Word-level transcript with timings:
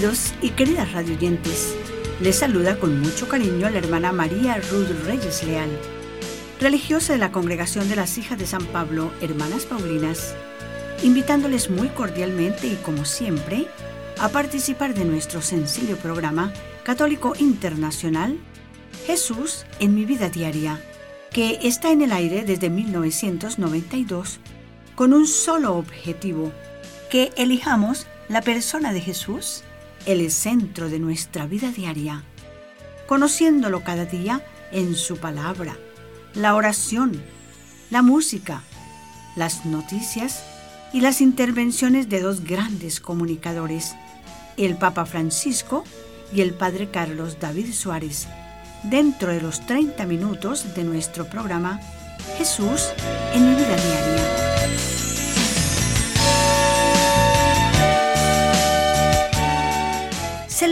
Queridos 0.00 0.32
y 0.40 0.48
queridas 0.48 0.92
radioyentes, 0.92 1.76
les 2.22 2.36
saluda 2.36 2.78
con 2.78 3.00
mucho 3.00 3.28
cariño 3.28 3.68
la 3.68 3.76
hermana 3.76 4.12
María 4.12 4.56
Ruth 4.70 4.88
Reyes 5.04 5.44
Leal, 5.44 5.68
religiosa 6.58 7.12
de 7.12 7.18
la 7.18 7.32
Congregación 7.32 7.86
de 7.90 7.96
las 7.96 8.16
Hijas 8.16 8.38
de 8.38 8.46
San 8.46 8.64
Pablo, 8.64 9.12
Hermanas 9.20 9.66
Paulinas, 9.66 10.34
invitándoles 11.02 11.68
muy 11.68 11.88
cordialmente 11.88 12.66
y 12.66 12.76
como 12.76 13.04
siempre 13.04 13.66
a 14.18 14.30
participar 14.30 14.94
de 14.94 15.04
nuestro 15.04 15.42
sencillo 15.42 15.98
programa 15.98 16.50
católico 16.82 17.34
internacional 17.38 18.38
Jesús 19.06 19.66
en 19.80 19.94
mi 19.94 20.06
vida 20.06 20.30
diaria, 20.30 20.82
que 21.30 21.58
está 21.64 21.92
en 21.92 22.00
el 22.00 22.12
aire 22.12 22.46
desde 22.46 22.70
1992 22.70 24.40
con 24.94 25.12
un 25.12 25.26
solo 25.26 25.76
objetivo, 25.76 26.52
que 27.10 27.32
elijamos 27.36 28.06
la 28.30 28.40
persona 28.40 28.94
de 28.94 29.02
Jesús 29.02 29.62
el 30.06 30.30
centro 30.30 30.88
de 30.88 30.98
nuestra 30.98 31.46
vida 31.46 31.70
diaria, 31.70 32.24
conociéndolo 33.06 33.82
cada 33.82 34.04
día 34.04 34.44
en 34.72 34.94
su 34.94 35.16
palabra, 35.16 35.76
la 36.34 36.54
oración, 36.54 37.22
la 37.90 38.02
música, 38.02 38.62
las 39.36 39.66
noticias 39.66 40.44
y 40.92 41.00
las 41.00 41.20
intervenciones 41.20 42.08
de 42.08 42.20
dos 42.20 42.44
grandes 42.44 43.00
comunicadores, 43.00 43.94
el 44.56 44.76
Papa 44.76 45.06
Francisco 45.06 45.84
y 46.32 46.40
el 46.40 46.54
Padre 46.54 46.90
Carlos 46.90 47.38
David 47.40 47.72
Suárez, 47.72 48.26
dentro 48.84 49.32
de 49.32 49.40
los 49.40 49.66
30 49.66 50.06
minutos 50.06 50.74
de 50.74 50.84
nuestro 50.84 51.28
programa 51.28 51.80
Jesús 52.38 52.88
en 53.34 53.48
mi 53.48 53.54
vida 53.54 53.76
diaria. 53.76 54.19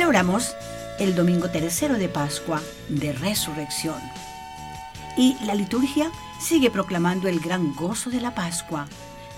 Celebramos 0.09 0.57
el 0.99 1.15
domingo 1.15 1.51
tercero 1.51 1.99
de 1.99 2.09
Pascua 2.09 2.63
de 2.89 3.13
Resurrección. 3.13 4.01
Y 5.19 5.37
la 5.45 5.55
liturgia 5.55 6.11
sigue 6.41 6.71
proclamando 6.71 7.29
el 7.29 7.41
gran 7.41 7.75
gozo 7.75 8.09
de 8.09 8.23
la 8.23 8.35
Pascua. 8.35 8.89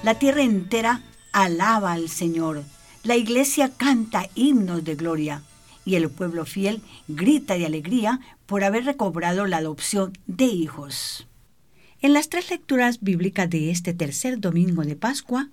La 0.05 0.15
tierra 0.15 0.43
entera 0.43 1.03
alaba 1.33 1.91
al 1.91 2.09
Señor. 2.09 2.63
La 3.03 3.17
iglesia 3.17 3.73
canta 3.77 4.29
himnos 4.37 4.85
de 4.85 4.95
gloria. 4.95 5.43
Y 5.85 5.97
el 5.97 6.09
pueblo 6.09 6.47
fiel 6.47 6.83
grita 7.09 7.55
de 7.55 7.67
alegría 7.67 8.21
por 8.47 8.63
haber 8.63 8.85
recobrado 8.85 9.47
la 9.47 9.57
adopción 9.57 10.13
de 10.29 10.45
hijos. 10.45 11.27
En 12.01 12.13
las 12.13 12.29
tres 12.29 12.49
lecturas 12.49 13.01
bíblicas 13.01 13.51
de 13.51 13.73
este 13.73 13.93
tercer 13.93 14.39
domingo 14.39 14.83
de 14.83 14.95
Pascua, 14.95 15.49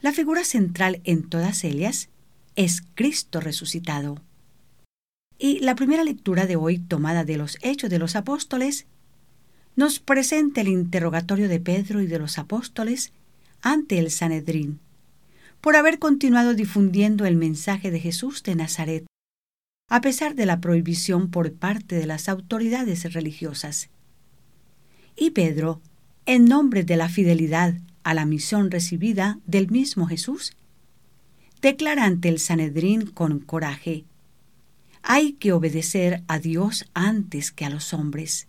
la 0.00 0.12
figura 0.12 0.42
central 0.44 1.02
en 1.04 1.28
todas 1.28 1.64
ellas 1.64 2.08
es 2.56 2.82
Cristo 2.94 3.40
resucitado. 3.40 4.20
Y 5.38 5.60
la 5.60 5.74
primera 5.74 6.04
lectura 6.04 6.46
de 6.46 6.56
hoy, 6.56 6.78
tomada 6.78 7.24
de 7.24 7.36
los 7.36 7.58
Hechos 7.62 7.90
de 7.90 7.98
los 7.98 8.14
Apóstoles, 8.16 8.86
nos 9.74 9.98
presenta 9.98 10.60
el 10.60 10.68
interrogatorio 10.68 11.48
de 11.48 11.60
Pedro 11.60 12.00
y 12.02 12.06
de 12.06 12.18
los 12.18 12.38
apóstoles 12.38 13.12
ante 13.62 13.98
el 13.98 14.10
Sanedrín, 14.10 14.80
por 15.60 15.76
haber 15.76 15.98
continuado 15.98 16.54
difundiendo 16.54 17.24
el 17.24 17.36
mensaje 17.36 17.90
de 17.90 18.00
Jesús 18.00 18.42
de 18.42 18.54
Nazaret, 18.54 19.06
a 19.88 20.00
pesar 20.00 20.34
de 20.34 20.46
la 20.46 20.60
prohibición 20.60 21.30
por 21.30 21.52
parte 21.52 21.96
de 21.96 22.06
las 22.06 22.28
autoridades 22.28 23.12
religiosas. 23.12 23.88
Y 25.16 25.30
Pedro, 25.30 25.80
en 26.26 26.44
nombre 26.44 26.84
de 26.84 26.96
la 26.96 27.08
fidelidad 27.08 27.74
a 28.02 28.14
la 28.14 28.24
misión 28.24 28.70
recibida 28.70 29.38
del 29.46 29.70
mismo 29.70 30.06
Jesús, 30.06 30.56
declara 31.62 32.04
ante 32.04 32.28
el 32.28 32.40
Sanedrín 32.40 33.06
con 33.06 33.38
coraje, 33.38 34.04
hay 35.02 35.32
que 35.34 35.52
obedecer 35.52 36.22
a 36.26 36.38
Dios 36.38 36.86
antes 36.92 37.52
que 37.52 37.64
a 37.64 37.70
los 37.70 37.94
hombres. 37.94 38.48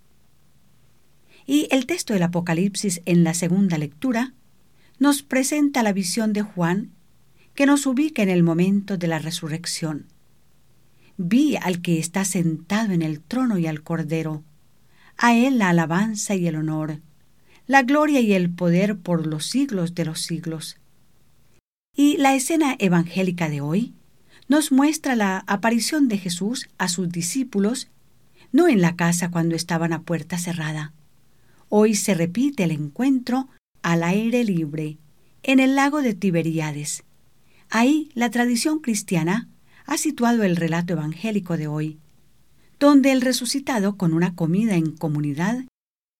Y 1.46 1.68
el 1.72 1.86
texto 1.86 2.14
del 2.14 2.24
Apocalipsis 2.24 3.02
en 3.06 3.24
la 3.24 3.34
segunda 3.34 3.78
lectura 3.78 4.34
nos 4.98 5.22
presenta 5.22 5.84
la 5.84 5.94
visión 5.94 6.34
de 6.34 6.42
Juan 6.42 6.92
que 7.54 7.66
nos 7.66 7.86
ubica 7.86 8.24
en 8.24 8.30
el 8.30 8.42
momento 8.42 8.98
de 8.98 9.08
la 9.08 9.20
resurrección. 9.20 10.08
Vi 11.18 11.56
al 11.56 11.82
que 11.82 12.00
está 12.00 12.26
sentado 12.26 12.94
en 12.94 13.04
el 13.04 13.22
trono 13.22 13.60
y 13.60 13.68
al 13.68 13.84
Cordero, 13.84 14.44
a 15.18 15.36
él 15.36 15.60
la 15.60 15.70
alabanza 15.70 16.34
y 16.34 16.48
el 16.48 16.56
honor, 16.56 17.00
la 17.68 17.84
gloria 17.84 18.20
y 18.22 18.34
el 18.34 18.50
poder 18.50 18.98
por 18.98 19.28
los 19.28 19.46
siglos 19.46 19.94
de 19.94 20.06
los 20.06 20.22
siglos. 20.22 20.78
Y 21.96 22.18
la 22.18 22.34
escena 22.34 22.76
evangélica 22.80 23.50
de 23.50 23.62
hoy 23.62 23.94
nos 24.48 24.72
muestra 24.72 25.16
la 25.16 25.44
aparición 25.46 26.08
de 26.08 26.18
Jesús 26.18 26.68
a 26.80 26.88
sus 26.88 27.10
discípulos, 27.10 27.90
no 28.52 28.68
en 28.68 28.82
la 28.82 28.96
casa 28.96 29.30
cuando 29.30 29.56
estaban 29.56 29.94
a 29.94 30.02
puerta 30.02 30.40
cerrada. 30.40 30.92
Hoy 31.70 31.94
se 31.94 32.16
repite 32.16 32.64
el 32.64 32.72
encuentro 32.72 33.48
al 33.84 34.04
aire 34.04 34.44
libre, 34.44 34.98
en 35.44 35.60
el 35.60 35.76
lago 35.76 36.02
de 36.02 36.16
Tiberíades. 36.16 37.04
Ahí 37.70 38.10
la 38.16 38.32
tradición 38.32 38.80
cristiana 38.80 39.50
ha 39.86 39.98
situado 39.98 40.44
el 40.44 40.56
relato 40.56 40.94
evangélico 40.94 41.58
de 41.58 41.68
hoy, 41.68 42.00
donde 42.80 43.12
el 43.12 43.22
resucitado 43.22 43.98
con 43.98 44.14
una 44.14 44.34
comida 44.34 44.76
en 44.76 44.92
comunidad 44.92 45.64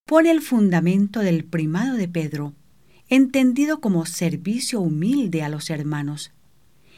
pone 0.06 0.30
el 0.30 0.42
fundamento 0.42 1.22
del 1.22 1.46
primado 1.46 1.96
de 1.96 2.08
Pedro, 2.08 2.54
entendido 3.16 3.80
como 3.80 4.08
servicio 4.08 4.82
humilde 4.82 5.44
a 5.44 5.50
los 5.50 5.70
hermanos. 5.70 6.32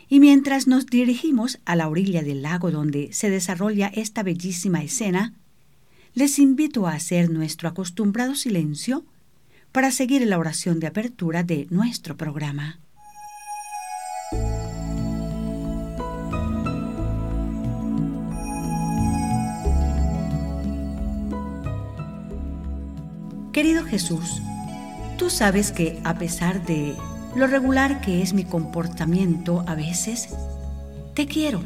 Y 0.07 0.21
mientras 0.21 0.65
nos 0.65 0.85
dirigimos 0.85 1.59
a 1.65 1.75
la 1.75 1.89
orilla 1.89 2.23
del 2.23 2.41
lago 2.41 2.71
donde 2.71 3.11
se 3.11 3.29
desarrolla 3.29 3.87
esta 3.87 4.23
bellísima 4.23 4.81
escena, 4.81 5.33
les 6.13 6.39
invito 6.39 6.87
a 6.87 6.93
hacer 6.93 7.29
nuestro 7.29 7.67
acostumbrado 7.67 8.35
silencio 8.35 9.03
para 9.73 9.91
seguir 9.91 10.25
la 10.25 10.39
oración 10.39 10.79
de 10.79 10.87
apertura 10.87 11.43
de 11.43 11.67
nuestro 11.69 12.15
programa. 12.15 12.79
Querido 23.51 23.83
Jesús, 23.83 24.41
Tú 25.17 25.29
sabes 25.29 25.71
que 25.71 26.01
a 26.03 26.17
pesar 26.17 26.65
de 26.65 26.93
lo 27.35 27.47
regular 27.47 28.01
que 28.01 28.21
es 28.21 28.33
mi 28.33 28.43
comportamiento 28.43 29.63
a 29.65 29.73
veces, 29.73 30.29
te 31.13 31.25
quiero 31.25 31.63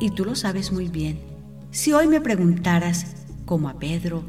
y 0.00 0.10
tú 0.10 0.24
lo 0.24 0.34
sabes 0.34 0.72
muy 0.72 0.88
bien. 0.88 1.20
Si 1.70 1.92
hoy 1.92 2.08
me 2.08 2.22
preguntaras, 2.22 3.04
como 3.44 3.68
a 3.68 3.78
Pedro, 3.78 4.24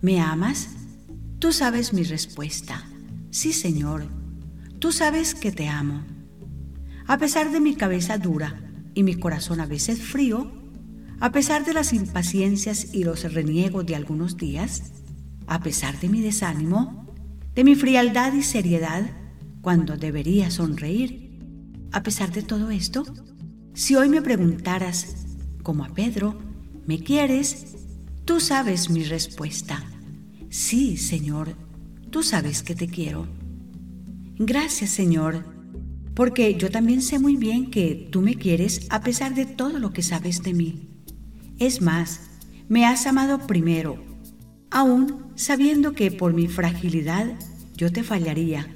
¿me 0.00 0.20
amas? 0.20 0.70
Tú 1.38 1.52
sabes 1.52 1.92
mi 1.92 2.02
respuesta. 2.02 2.84
Sí, 3.30 3.52
Señor, 3.52 4.06
tú 4.80 4.90
sabes 4.90 5.36
que 5.36 5.52
te 5.52 5.68
amo. 5.68 6.02
A 7.06 7.18
pesar 7.18 7.52
de 7.52 7.60
mi 7.60 7.76
cabeza 7.76 8.18
dura 8.18 8.60
y 8.94 9.04
mi 9.04 9.14
corazón 9.14 9.60
a 9.60 9.66
veces 9.66 10.02
frío, 10.02 10.50
a 11.20 11.30
pesar 11.30 11.64
de 11.64 11.74
las 11.74 11.92
impaciencias 11.92 12.92
y 12.92 13.04
los 13.04 13.32
reniegos 13.32 13.86
de 13.86 13.94
algunos 13.94 14.36
días, 14.36 14.90
a 15.46 15.60
pesar 15.60 16.00
de 16.00 16.08
mi 16.08 16.20
desánimo, 16.20 17.03
de 17.54 17.64
mi 17.64 17.74
frialdad 17.74 18.32
y 18.34 18.42
seriedad 18.42 19.10
cuando 19.60 19.96
debería 19.96 20.50
sonreír. 20.50 21.40
A 21.92 22.02
pesar 22.02 22.32
de 22.32 22.42
todo 22.42 22.70
esto, 22.70 23.04
si 23.72 23.94
hoy 23.94 24.08
me 24.08 24.22
preguntaras, 24.22 25.26
como 25.62 25.84
a 25.84 25.94
Pedro, 25.94 26.38
¿me 26.86 26.98
quieres? 26.98 27.76
Tú 28.24 28.40
sabes 28.40 28.90
mi 28.90 29.04
respuesta. 29.04 29.82
Sí, 30.50 30.96
Señor, 30.96 31.56
tú 32.10 32.22
sabes 32.22 32.62
que 32.62 32.74
te 32.74 32.88
quiero. 32.88 33.26
Gracias, 34.36 34.90
Señor, 34.90 35.44
porque 36.14 36.54
yo 36.54 36.70
también 36.70 37.02
sé 37.02 37.18
muy 37.18 37.36
bien 37.36 37.70
que 37.70 38.08
tú 38.10 38.20
me 38.20 38.34
quieres 38.34 38.86
a 38.90 39.00
pesar 39.00 39.34
de 39.34 39.46
todo 39.46 39.78
lo 39.78 39.92
que 39.92 40.02
sabes 40.02 40.42
de 40.42 40.54
mí. 40.54 40.88
Es 41.58 41.80
más, 41.80 42.20
me 42.68 42.84
has 42.84 43.06
amado 43.06 43.46
primero 43.46 44.14
aún 44.74 45.23
sabiendo 45.36 45.92
que 45.92 46.10
por 46.10 46.32
mi 46.32 46.48
fragilidad 46.48 47.26
yo 47.76 47.92
te 47.92 48.02
fallaría. 48.02 48.68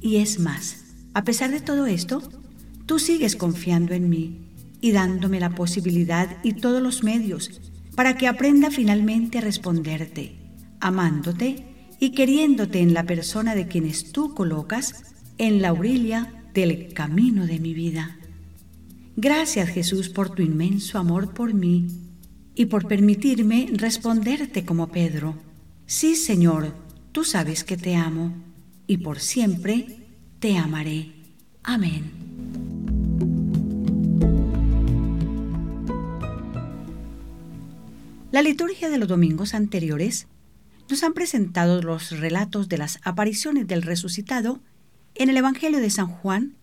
Y 0.00 0.16
es 0.16 0.38
más, 0.38 0.84
a 1.14 1.24
pesar 1.24 1.50
de 1.50 1.60
todo 1.60 1.86
esto, 1.86 2.22
tú 2.86 2.98
sigues 2.98 3.36
confiando 3.36 3.94
en 3.94 4.08
mí 4.08 4.48
y 4.80 4.92
dándome 4.92 5.40
la 5.40 5.54
posibilidad 5.54 6.36
y 6.42 6.54
todos 6.54 6.82
los 6.82 7.02
medios 7.02 7.60
para 7.94 8.16
que 8.16 8.28
aprenda 8.28 8.70
finalmente 8.70 9.38
a 9.38 9.40
responderte, 9.40 10.36
amándote 10.80 11.64
y 12.00 12.10
queriéndote 12.10 12.80
en 12.80 12.92
la 12.92 13.04
persona 13.04 13.54
de 13.54 13.68
quienes 13.68 14.12
tú 14.12 14.34
colocas 14.34 15.14
en 15.38 15.62
la 15.62 15.72
orilla 15.72 16.44
del 16.52 16.92
camino 16.92 17.46
de 17.46 17.58
mi 17.60 17.74
vida. 17.74 18.18
Gracias 19.16 19.68
Jesús 19.68 20.08
por 20.08 20.30
tu 20.30 20.42
inmenso 20.42 20.98
amor 20.98 21.34
por 21.34 21.54
mí 21.54 21.86
y 22.54 22.66
por 22.66 22.86
permitirme 22.88 23.68
responderte 23.72 24.64
como 24.64 24.88
Pedro. 24.88 25.36
Sí, 25.86 26.16
Señor, 26.16 26.74
tú 27.12 27.24
sabes 27.24 27.62
que 27.62 27.76
te 27.76 27.94
amo, 27.94 28.32
y 28.86 28.98
por 28.98 29.20
siempre 29.20 30.08
te 30.38 30.56
amaré. 30.56 31.12
Amén. 31.62 32.12
La 38.32 38.42
liturgia 38.42 38.90
de 38.90 38.98
los 38.98 39.08
domingos 39.08 39.54
anteriores 39.54 40.26
nos 40.90 41.02
han 41.04 41.12
presentado 41.12 41.80
los 41.82 42.10
relatos 42.18 42.68
de 42.68 42.78
las 42.78 42.98
apariciones 43.04 43.66
del 43.66 43.82
resucitado 43.82 44.60
en 45.14 45.30
el 45.30 45.36
Evangelio 45.36 45.80
de 45.80 45.90
San 45.90 46.08
Juan 46.08 46.56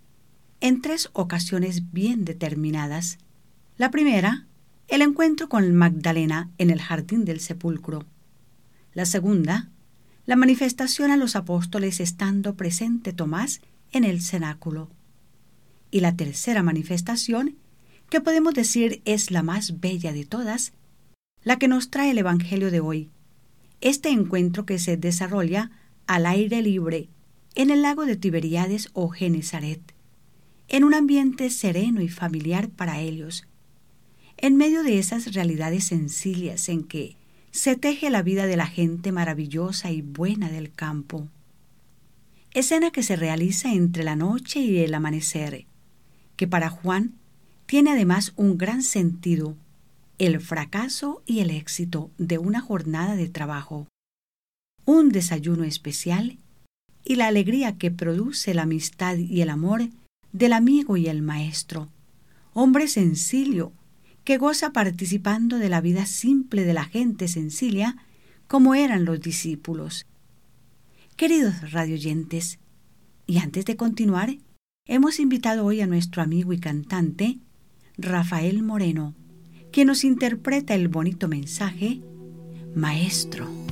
en 0.60 0.82
tres 0.82 1.10
ocasiones 1.14 1.92
bien 1.92 2.26
determinadas. 2.26 3.20
La 3.78 3.90
primera, 3.90 4.48
el 4.88 5.02
encuentro 5.02 5.48
con 5.48 5.74
Magdalena 5.74 6.50
en 6.58 6.70
el 6.70 6.82
jardín 6.82 7.24
del 7.24 7.40
sepulcro. 7.40 8.06
La 8.94 9.06
segunda, 9.06 9.70
la 10.26 10.36
manifestación 10.36 11.12
a 11.12 11.18
los 11.18 11.36
apóstoles 11.36 12.00
estando 12.00 12.56
presente 12.56 13.14
Tomás 13.14 13.62
en 13.92 14.04
el 14.04 14.22
cenáculo. 14.22 14.90
Y 15.92 16.02
la 16.02 16.16
tercera 16.16 16.62
manifestación, 16.62 17.56
que 18.10 18.22
podemos 18.22 18.54
decir 18.54 19.02
es 19.06 19.32
la 19.32 19.44
más 19.44 19.80
bella 19.80 20.12
de 20.12 20.26
todas, 20.26 20.74
la 21.44 21.58
que 21.58 21.68
nos 21.68 21.90
trae 21.90 22.12
el 22.12 22.18
Evangelio 22.18 22.70
de 22.70 22.82
hoy, 22.82 23.10
este 23.80 24.10
encuentro 24.10 24.66
que 24.66 24.78
se 24.78 24.98
desarrolla 24.98 25.72
al 26.06 26.26
aire 26.26 26.62
libre 26.62 27.10
en 27.56 27.70
el 27.70 27.82
lago 27.82 28.06
de 28.06 28.16
Tiberíades 28.16 28.90
o 28.94 29.10
Genezaret, 29.10 29.82
en 30.68 30.84
un 30.84 30.94
ambiente 30.94 31.50
sereno 31.50 32.02
y 32.02 32.10
familiar 32.10 32.70
para 32.70 33.00
ellos, 33.00 33.48
en 34.38 34.58
medio 34.58 34.84
de 34.84 35.00
esas 35.00 35.34
realidades 35.34 35.86
sencillas 35.86 36.70
en 36.70 36.84
que 36.84 37.18
se 37.52 37.76
teje 37.76 38.10
la 38.10 38.24
vida 38.24 38.46
de 38.48 38.56
la 38.56 38.68
gente 38.68 39.12
maravillosa 39.12 39.92
y 39.92 40.02
buena 40.02 40.50
del 40.50 40.72
campo. 40.72 41.28
Escena 42.54 42.92
que 42.92 43.04
se 43.04 43.16
realiza 43.16 43.74
entre 43.74 44.04
la 44.04 44.16
noche 44.16 44.60
y 44.60 44.80
el 44.80 44.94
amanecer, 44.94 45.66
que 46.36 46.48
para 46.48 46.70
Juan 46.70 47.14
tiene 47.66 47.92
además 47.92 48.34
un 48.36 48.58
gran 48.58 48.84
sentido 48.84 49.56
el 50.18 50.40
fracaso 50.40 51.24
y 51.26 51.40
el 51.40 51.50
éxito 51.50 52.12
de 52.18 52.38
una 52.38 52.62
jornada 52.62 53.16
de 53.16 53.28
trabajo, 53.28 53.88
un 54.86 55.10
desayuno 55.10 55.64
especial 55.64 56.38
y 57.04 57.16
la 57.16 57.28
alegría 57.28 57.78
que 57.78 57.92
produce 57.92 58.54
la 58.54 58.64
amistad 58.64 59.18
y 59.18 59.42
el 59.42 59.50
amor 59.50 59.90
del 60.32 60.54
amigo 60.54 60.96
y 60.96 61.08
el 61.08 61.22
maestro, 61.22 61.90
hombre 62.54 62.88
sencillo 62.88 63.72
que 64.24 64.38
goza 64.38 64.72
participando 64.72 65.58
de 65.58 65.70
la 65.70 65.82
vida 65.82 66.06
simple 66.06 66.64
de 66.64 66.74
la 66.74 66.86
gente 66.86 67.28
sencilla 67.28 67.96
como 68.48 68.76
eran 68.76 69.06
los 69.06 69.20
discípulos. 69.20 70.08
Queridos 71.16 71.72
radioyentes, 71.72 72.60
y 73.26 73.38
antes 73.38 73.66
de 73.66 73.76
continuar, 73.76 74.38
hemos 74.86 75.20
invitado 75.20 75.66
hoy 75.66 75.82
a 75.82 75.88
nuestro 75.88 76.22
amigo 76.22 76.52
y 76.54 76.60
cantante, 76.60 77.40
Rafael 77.98 78.64
Moreno, 78.64 79.16
que 79.72 79.86
nos 79.86 80.04
interpreta 80.04 80.76
el 80.76 80.88
bonito 80.88 81.28
mensaje, 81.28 82.02
Maestro. 82.76 83.46
Maestro, 83.46 83.71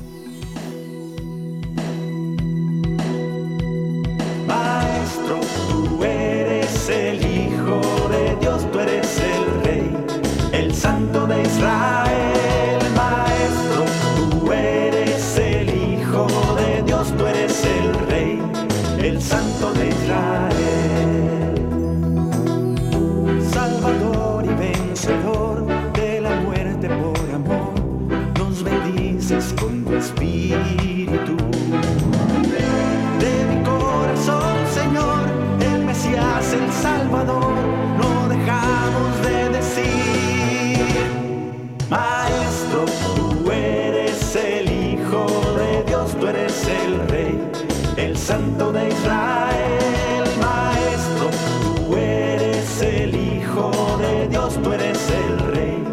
Eres 55.00 55.12
el 55.12 55.40
Rey, 55.54 55.84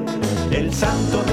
el 0.50 0.74
Santo 0.74 1.25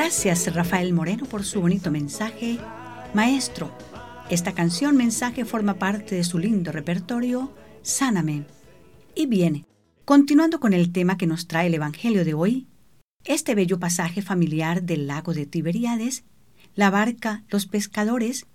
Gracias 0.00 0.54
Rafael 0.54 0.92
Moreno 0.92 1.26
por 1.26 1.42
su 1.42 1.60
bonito 1.60 1.90
mensaje. 1.90 2.60
Maestro, 3.14 3.76
esta 4.30 4.52
canción 4.54 4.96
mensaje 4.96 5.44
forma 5.44 5.74
parte 5.74 6.14
de 6.14 6.22
su 6.22 6.38
lindo 6.38 6.70
repertorio, 6.70 7.52
Sáname. 7.82 8.44
Y 9.16 9.26
viene 9.26 9.64
Continuando 10.04 10.60
con 10.60 10.72
el 10.72 10.92
tema 10.92 11.18
que 11.18 11.26
nos 11.26 11.48
trae 11.48 11.66
el 11.66 11.74
Evangelio 11.74 12.24
de 12.24 12.32
hoy, 12.32 12.68
este 13.24 13.56
bello 13.56 13.80
pasaje 13.80 14.22
familiar 14.22 14.84
del 14.84 15.08
lago 15.08 15.34
de 15.34 15.46
Tiberíades, 15.46 16.22
la 16.76 16.90
barca, 16.90 17.42
los 17.48 17.66
pescadores, 17.66 18.46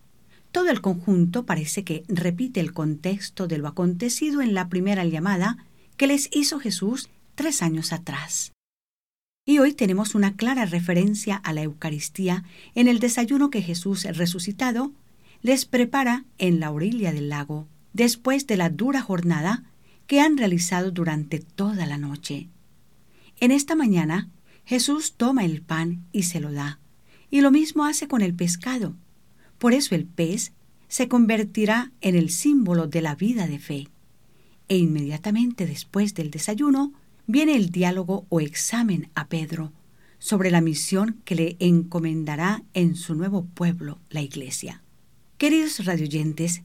todo 0.53 0.69
el 0.69 0.79
conjunto 0.79 1.45
parece 1.45 1.83
que 1.83 2.05
repite 2.07 2.61
el 2.61 2.71
contexto 2.71 3.47
de 3.47 3.57
lo 3.57 3.67
acontecido 3.67 4.41
en 4.41 4.53
la 4.53 4.69
primera 4.69 5.03
llamada 5.03 5.57
que 5.97 6.07
les 6.07 6.29
hizo 6.31 6.57
Jesús 6.59 7.09
tres 7.35 7.61
años 7.61 7.91
atrás. 7.91 8.52
Y 9.45 9.59
hoy 9.59 9.73
tenemos 9.73 10.15
una 10.15 10.37
clara 10.37 10.65
referencia 10.65 11.35
a 11.35 11.51
la 11.51 11.63
Eucaristía 11.63 12.45
en 12.75 12.87
el 12.87 12.99
desayuno 12.99 13.49
que 13.49 13.61
Jesús 13.61 14.05
resucitado 14.05 14.93
les 15.41 15.65
prepara 15.65 16.23
en 16.37 16.61
la 16.61 16.71
orilla 16.71 17.11
del 17.11 17.27
lago, 17.27 17.67
después 17.91 18.47
de 18.47 18.55
la 18.55 18.69
dura 18.69 19.01
jornada 19.01 19.65
que 20.07 20.21
han 20.21 20.37
realizado 20.37 20.91
durante 20.91 21.39
toda 21.39 21.85
la 21.85 21.97
noche. 21.97 22.47
En 23.41 23.51
esta 23.51 23.75
mañana, 23.75 24.29
Jesús 24.63 25.15
toma 25.17 25.43
el 25.43 25.61
pan 25.61 26.05
y 26.13 26.23
se 26.23 26.39
lo 26.39 26.53
da, 26.53 26.79
y 27.29 27.41
lo 27.41 27.51
mismo 27.51 27.83
hace 27.83 28.07
con 28.07 28.21
el 28.21 28.33
pescado. 28.33 28.95
Por 29.57 29.73
eso 29.73 29.93
el 29.93 30.05
pez 30.05 30.53
se 30.87 31.09
convertirá 31.09 31.91
en 31.99 32.15
el 32.15 32.29
símbolo 32.29 32.87
de 32.87 33.01
la 33.01 33.15
vida 33.15 33.47
de 33.47 33.59
fe. 33.59 33.89
E 34.69 34.77
inmediatamente 34.77 35.65
después 35.65 36.13
del 36.13 36.31
desayuno 36.31 36.93
viene 37.27 37.55
el 37.55 37.69
diálogo 37.69 38.25
o 38.29 38.39
examen 38.39 39.09
a 39.15 39.27
Pedro 39.27 39.71
sobre 40.19 40.51
la 40.51 40.61
misión 40.61 41.21
que 41.25 41.35
le 41.35 41.57
encomendará 41.59 42.63
en 42.73 42.95
su 42.95 43.15
nuevo 43.15 43.45
pueblo, 43.45 43.99
la 44.09 44.21
iglesia. 44.21 44.81
Queridos 45.37 45.83
radioyentes, 45.83 46.63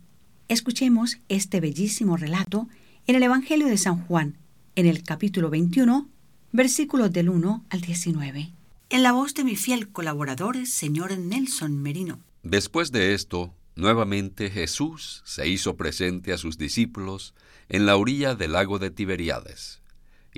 escuchemos 0.49 1.19
este 1.29 1.61
bellísimo 1.61 2.17
relato 2.17 2.69
en 3.07 3.17
el 3.17 3.23
Evangelio 3.23 3.67
de 3.67 3.79
San 3.79 4.05
Juan, 4.07 4.37
en 4.77 4.87
el 4.87 5.03
capítulo 5.03 5.51
21, 5.51 6.09
versículos 6.53 7.13
del 7.13 7.29
1 7.29 7.65
al 7.69 7.81
19. 7.81 8.53
En 8.91 9.03
la 9.03 9.13
voz 9.13 9.35
de 9.35 9.45
mi 9.45 9.57
fiel 9.57 9.89
colaborador, 9.89 10.67
señor 10.67 11.19
Nelson 11.19 11.83
Merino. 11.83 12.21
Después 12.43 12.93
de 12.93 13.15
esto, 13.15 13.53
nuevamente 13.75 14.51
Jesús 14.51 15.23
se 15.25 15.49
hizo 15.49 15.77
presente 15.77 16.33
a 16.33 16.39
sus 16.39 16.57
discípulos 16.57 17.35
en 17.69 17.87
la 17.87 17.97
orilla 17.97 18.35
del 18.35 18.53
lago 18.53 18.79
de 18.79 18.91
Tiberíades, 18.91 19.83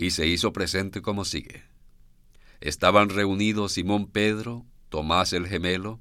y 0.00 0.12
se 0.12 0.26
hizo 0.26 0.54
presente 0.54 1.02
como 1.02 1.26
sigue. 1.26 1.62
Estaban 2.62 3.10
reunidos 3.10 3.72
Simón 3.72 4.06
Pedro, 4.06 4.64
Tomás 4.88 5.34
el 5.34 5.46
gemelo, 5.46 6.00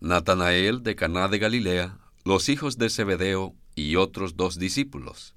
Natanael 0.00 0.84
de 0.84 0.94
Caná 0.94 1.26
de 1.26 1.40
Galilea, 1.40 1.98
los 2.24 2.48
hijos 2.48 2.78
de 2.78 2.88
Zebedeo 2.88 3.56
y 3.74 3.96
otros 3.96 4.36
dos 4.36 4.60
discípulos. 4.60 5.34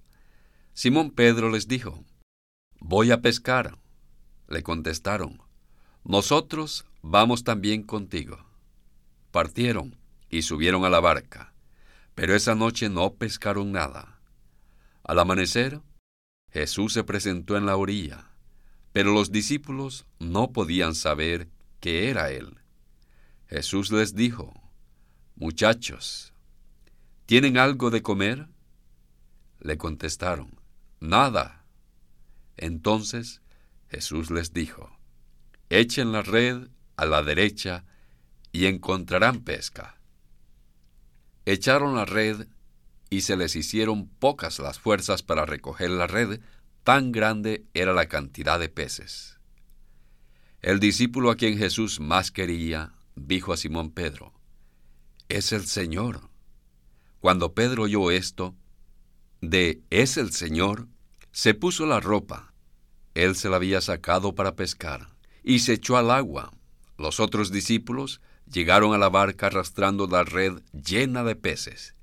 Simón 0.75 1.09
Pedro 1.09 1.49
les 1.49 1.67
dijo, 1.67 2.05
Voy 2.79 3.09
a 3.09 3.21
pescar. 3.21 3.79
Le 4.47 4.61
contestaron, 4.61 5.41
Nosotros 6.03 6.85
vamos 7.01 7.43
también 7.43 7.81
contigo. 7.81 8.37
Partieron 9.31 9.97
y 10.29 10.43
subieron 10.43 10.85
a 10.85 10.91
la 10.91 10.99
barca, 10.99 11.55
pero 12.13 12.35
esa 12.35 12.53
noche 12.53 12.87
no 12.87 13.15
pescaron 13.15 13.71
nada. 13.71 14.19
Al 15.03 15.17
amanecer, 15.17 15.81
Jesús 16.55 16.93
se 16.93 17.03
presentó 17.03 17.57
en 17.57 17.65
la 17.65 17.75
orilla, 17.75 18.29
pero 18.93 19.11
los 19.11 19.33
discípulos 19.33 20.05
no 20.19 20.53
podían 20.53 20.95
saber 20.95 21.49
que 21.81 22.09
era 22.09 22.31
Él. 22.31 22.61
Jesús 23.49 23.91
les 23.91 24.15
dijo, 24.15 24.53
Muchachos, 25.35 26.31
¿tienen 27.25 27.57
algo 27.57 27.91
de 27.91 28.01
comer? 28.01 28.47
Le 29.59 29.77
contestaron, 29.77 30.57
nada. 31.01 31.65
Entonces 32.55 33.41
Jesús 33.89 34.31
les 34.31 34.53
dijo, 34.53 34.97
echen 35.69 36.13
la 36.13 36.21
red 36.21 36.69
a 36.95 37.05
la 37.05 37.21
derecha 37.21 37.83
y 38.53 38.67
encontrarán 38.67 39.41
pesca. 39.41 39.99
Echaron 41.43 41.95
la 41.95 42.05
red 42.05 42.47
y 43.09 43.21
se 43.21 43.37
les 43.37 43.55
hicieron 43.55 44.07
pocas 44.07 44.59
las 44.59 44.79
fuerzas 44.79 45.23
para 45.23 45.45
recoger 45.45 45.89
la 45.89 46.07
red, 46.07 46.39
tan 46.83 47.11
grande 47.11 47.65
era 47.73 47.93
la 47.93 48.07
cantidad 48.07 48.59
de 48.59 48.69
peces. 48.69 49.39
El 50.61 50.79
discípulo 50.79 51.31
a 51.31 51.35
quien 51.35 51.57
Jesús 51.57 51.99
más 51.99 52.31
quería 52.31 52.93
dijo 53.15 53.53
a 53.53 53.57
Simón 53.57 53.91
Pedro, 53.91 54.33
Es 55.29 55.51
el 55.51 55.65
Señor. 55.65 56.29
Cuando 57.19 57.53
Pedro 57.53 57.83
oyó 57.83 58.11
esto, 58.11 58.55
de 59.41 59.81
es 59.89 60.17
el 60.17 60.31
Señor, 60.31 60.87
se 61.31 61.53
puso 61.53 61.85
la 61.85 61.99
ropa. 61.99 62.53
Él 63.13 63.35
se 63.35 63.49
la 63.49 63.55
había 63.55 63.81
sacado 63.81 64.35
para 64.35 64.55
pescar 64.55 65.09
y 65.43 65.59
se 65.59 65.73
echó 65.73 65.97
al 65.97 66.11
agua. 66.11 66.51
Los 66.97 67.19
otros 67.19 67.51
discípulos 67.51 68.21
llegaron 68.51 68.93
a 68.93 68.97
la 68.97 69.09
barca 69.09 69.47
arrastrando 69.47 70.07
la 70.07 70.23
red 70.23 70.61
llena 70.71 71.23
de 71.23 71.35
peces. 71.35 71.94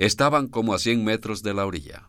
Estaban 0.00 0.48
como 0.48 0.72
a 0.72 0.78
cien 0.78 1.04
metros 1.04 1.42
de 1.42 1.52
la 1.52 1.66
orilla. 1.66 2.08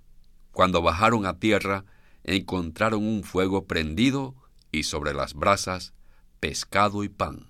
Cuando 0.53 0.81
bajaron 0.81 1.25
a 1.25 1.39
tierra, 1.39 1.83
encontraron 2.23 3.05
un 3.05 3.21
fuego 3.21 3.65
prendido 3.65 4.33
y 4.71 4.83
sobre 4.83 5.13
las 5.13 5.33
brasas 5.33 5.93
pescado 6.39 7.03
y 7.03 7.09
pan. 7.09 7.49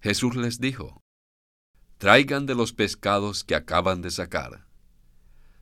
Jesús 0.00 0.34
les 0.34 0.58
dijo, 0.58 1.00
Traigan 1.98 2.46
de 2.46 2.56
los 2.56 2.72
pescados 2.72 3.44
que 3.44 3.54
acaban 3.54 4.02
de 4.02 4.10
sacar. 4.10 4.66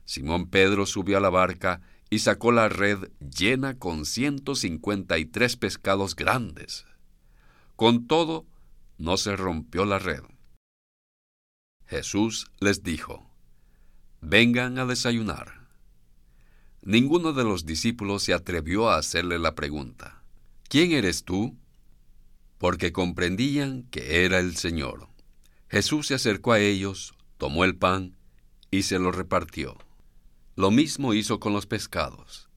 Simón 0.03 0.49
Pedro 0.49 0.87
subió 0.87 1.17
a 1.17 1.21
la 1.21 1.29
barca 1.29 1.81
y 2.09 2.19
sacó 2.19 2.51
la 2.51 2.69
red 2.69 3.11
llena 3.19 3.77
con 3.77 4.07
ciento 4.07 4.55
cincuenta 4.55 5.19
y 5.19 5.25
tres 5.25 5.57
pescados 5.57 6.15
grandes. 6.15 6.87
Con 7.75 8.07
todo, 8.07 8.47
no 8.97 9.17
se 9.17 9.35
rompió 9.35 9.85
la 9.85 9.99
red. 9.99 10.23
Jesús 11.85 12.49
les 12.59 12.81
dijo, 12.81 13.24
Vengan 14.27 14.79
a 14.79 14.87
desayunar. 14.87 15.67
Ninguno 16.81 17.31
de 17.31 17.43
los 17.43 17.67
discípulos 17.67 18.23
se 18.23 18.33
atrevió 18.33 18.89
a 18.89 18.97
hacerle 18.97 19.37
la 19.37 19.53
pregunta, 19.53 20.23
¿quién 20.67 20.93
eres 20.93 21.25
tú? 21.25 21.55
Porque 22.57 22.91
comprendían 22.91 23.83
que 23.91 24.25
era 24.25 24.39
el 24.39 24.55
Señor. 24.55 25.09
Jesús 25.69 26.07
se 26.07 26.15
acercó 26.15 26.53
a 26.53 26.59
ellos, 26.59 27.13
tomó 27.37 27.65
el 27.65 27.75
pan 27.75 28.17
y 28.71 28.81
se 28.81 28.97
lo 28.97 29.11
repartió. 29.11 29.77
Lo 30.55 30.71
mismo 30.71 31.13
hizo 31.13 31.39
con 31.39 31.53
los 31.53 31.67
pescados. 31.67 32.49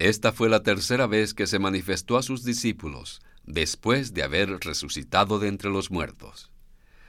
Esta 0.00 0.32
fue 0.32 0.48
la 0.48 0.64
tercera 0.64 1.06
vez 1.06 1.34
que 1.34 1.46
se 1.46 1.60
manifestó 1.60 2.16
a 2.16 2.24
sus 2.24 2.42
discípulos 2.42 3.22
después 3.44 4.12
de 4.12 4.24
haber 4.24 4.48
resucitado 4.58 5.38
de 5.38 5.46
entre 5.46 5.70
los 5.70 5.92
muertos. 5.92 6.50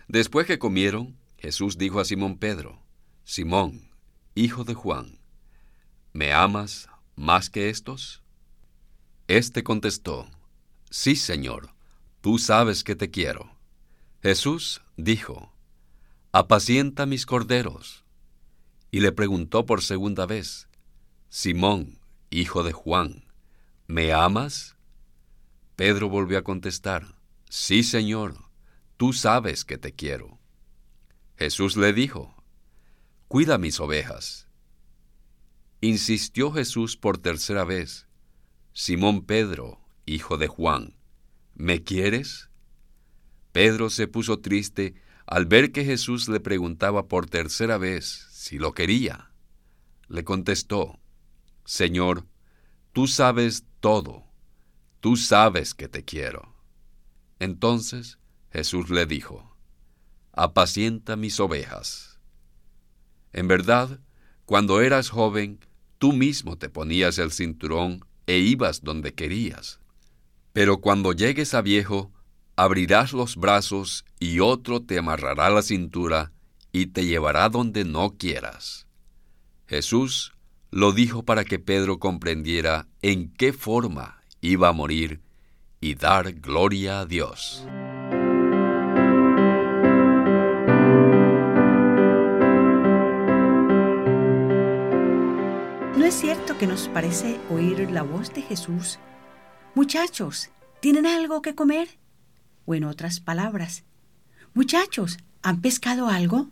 Después 0.07 0.45
que 0.45 0.59
comieron, 0.59 1.17
Jesús 1.39 1.79
dijo 1.79 1.99
a 1.99 2.05
Simón 2.05 2.37
Pedro, 2.37 2.84
Simón, 3.27 3.89
hijo 4.35 4.65
de 4.65 4.75
Juan, 4.75 5.17
¿me 6.13 6.31
amas 6.31 6.89
más 7.15 7.49
que 7.49 7.69
estos? 7.71 8.21
Este 9.27 9.63
contestó, 9.63 10.29
Sí, 10.91 11.15
Señor, 11.15 11.73
tú 12.21 12.37
sabes 12.37 12.83
que 12.83 12.95
te 12.95 13.09
quiero. 13.09 13.57
Jesús 14.21 14.83
dijo, 14.95 15.51
Apacienta 16.33 17.07
mis 17.07 17.25
corderos. 17.25 18.05
Y 18.91 18.99
le 18.99 19.11
preguntó 19.11 19.65
por 19.65 19.81
segunda 19.81 20.27
vez, 20.27 20.69
Simón, 21.29 21.97
hijo 22.29 22.61
de 22.61 22.73
Juan, 22.73 23.25
¿me 23.87 24.13
amas? 24.13 24.75
Pedro 25.75 26.09
volvió 26.09 26.37
a 26.37 26.43
contestar, 26.43 27.15
Sí, 27.49 27.81
Señor, 27.81 28.35
tú 28.97 29.13
sabes 29.13 29.65
que 29.65 29.79
te 29.79 29.93
quiero. 29.93 30.37
Jesús 31.37 31.75
le 31.75 31.91
dijo, 31.91 32.34
Cuida 33.27 33.57
mis 33.57 33.79
ovejas. 33.79 34.47
Insistió 35.81 36.51
Jesús 36.51 36.95
por 36.95 37.17
tercera 37.17 37.63
vez, 37.63 38.07
Simón 38.71 39.25
Pedro, 39.25 39.79
hijo 40.05 40.37
de 40.37 40.47
Juan, 40.47 40.95
¿me 41.55 41.83
quieres? 41.83 42.51
Pedro 43.51 43.89
se 43.89 44.07
puso 44.07 44.41
triste 44.41 44.93
al 45.25 45.47
ver 45.47 45.71
que 45.71 45.83
Jesús 45.83 46.29
le 46.29 46.39
preguntaba 46.39 47.07
por 47.07 47.27
tercera 47.27 47.79
vez 47.79 48.27
si 48.31 48.59
lo 48.59 48.73
quería. 48.73 49.31
Le 50.07 50.23
contestó, 50.23 50.99
Señor, 51.65 52.27
tú 52.93 53.07
sabes 53.07 53.65
todo, 53.79 54.23
tú 54.99 55.17
sabes 55.17 55.73
que 55.73 55.87
te 55.87 56.05
quiero. 56.05 56.55
Entonces 57.39 58.19
Jesús 58.51 58.91
le 58.91 59.07
dijo, 59.07 59.57
Apacienta 60.31 61.15
mis 61.15 61.39
ovejas. 61.39 62.14
En 63.35 63.49
verdad, 63.49 63.99
cuando 64.45 64.79
eras 64.79 65.09
joven, 65.09 65.59
tú 65.97 66.13
mismo 66.13 66.57
te 66.57 66.69
ponías 66.69 67.17
el 67.17 67.33
cinturón 67.33 68.05
e 68.27 68.37
ibas 68.37 68.81
donde 68.81 69.13
querías. 69.13 69.81
Pero 70.53 70.79
cuando 70.79 71.11
llegues 71.11 71.53
a 71.53 71.61
viejo, 71.61 72.13
abrirás 72.55 73.11
los 73.11 73.35
brazos 73.35 74.05
y 74.21 74.39
otro 74.39 74.83
te 74.83 74.97
amarrará 74.97 75.49
la 75.49 75.63
cintura 75.63 76.31
y 76.71 76.85
te 76.87 77.05
llevará 77.05 77.49
donde 77.49 77.83
no 77.83 78.11
quieras. 78.17 78.87
Jesús 79.67 80.31
lo 80.71 80.93
dijo 80.93 81.23
para 81.23 81.43
que 81.43 81.59
Pedro 81.59 81.99
comprendiera 81.99 82.87
en 83.01 83.33
qué 83.33 83.51
forma 83.51 84.21
iba 84.39 84.69
a 84.69 84.73
morir 84.73 85.19
y 85.81 85.95
dar 85.95 86.31
gloria 86.35 87.01
a 87.01 87.05
Dios. 87.05 87.67
¿No 96.05 96.09
es 96.09 96.21
cierto 96.21 96.55
que 96.59 96.67
nos 96.67 96.87
parece 96.89 97.39
oír 97.49 97.89
la 97.89 98.03
voz 98.03 98.31
de 98.31 98.43
Jesús? 98.43 98.99
Muchachos, 99.73 100.51
¿tienen 100.79 101.07
algo 101.07 101.41
que 101.41 101.55
comer? 101.55 101.97
O 102.67 102.75
en 102.75 102.83
otras 102.83 103.19
palabras, 103.19 103.85
muchachos, 104.53 105.17
¿han 105.41 105.61
pescado 105.61 106.07
algo? 106.07 106.51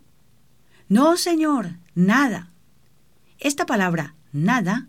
No, 0.89 1.17
Señor, 1.17 1.77
nada. 1.93 2.51
Esta 3.37 3.67
palabra, 3.67 4.15
nada, 4.31 4.87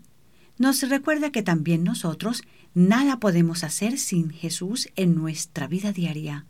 nos 0.57 0.81
recuerda 0.89 1.31
que 1.31 1.43
también 1.43 1.83
nosotros 1.83 2.41
nada 2.73 3.19
podemos 3.19 3.63
hacer 3.63 3.99
sin 3.99 4.31
Jesús 4.31 4.89
en 4.95 5.13
nuestra 5.13 5.67
vida 5.67 5.91
diaria. 5.91 6.47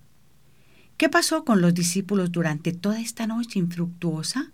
¿Qué 0.96 1.10
pasó 1.10 1.44
con 1.44 1.60
los 1.60 1.74
discípulos 1.74 2.32
durante 2.32 2.72
toda 2.72 3.02
esta 3.02 3.28
noche 3.28 3.60
infructuosa? 3.60 4.54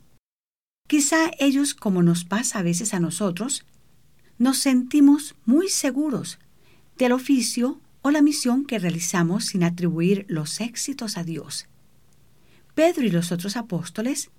Quizá 0.87 1.31
ellos, 1.39 1.73
como 1.73 2.03
nos 2.03 2.25
pasa 2.25 2.59
a 2.59 2.63
veces 2.63 2.93
a 2.93 2.99
nosotros, 2.99 3.65
nos 4.37 4.57
sentimos 4.57 5.35
muy 5.45 5.69
seguros 5.69 6.39
del 6.97 7.11
oficio 7.11 7.79
o 8.01 8.11
la 8.11 8.21
misión 8.21 8.65
que 8.65 8.79
realizamos 8.79 9.45
sin 9.45 9.63
atribuir 9.63 10.25
los 10.27 10.59
éxitos 10.59 11.17
a 11.17 11.23
Dios. 11.23 11.67
Pedro 12.75 13.05
y 13.05 13.11
los 13.11 13.31
otros 13.31 13.57
apóstoles 13.57 14.31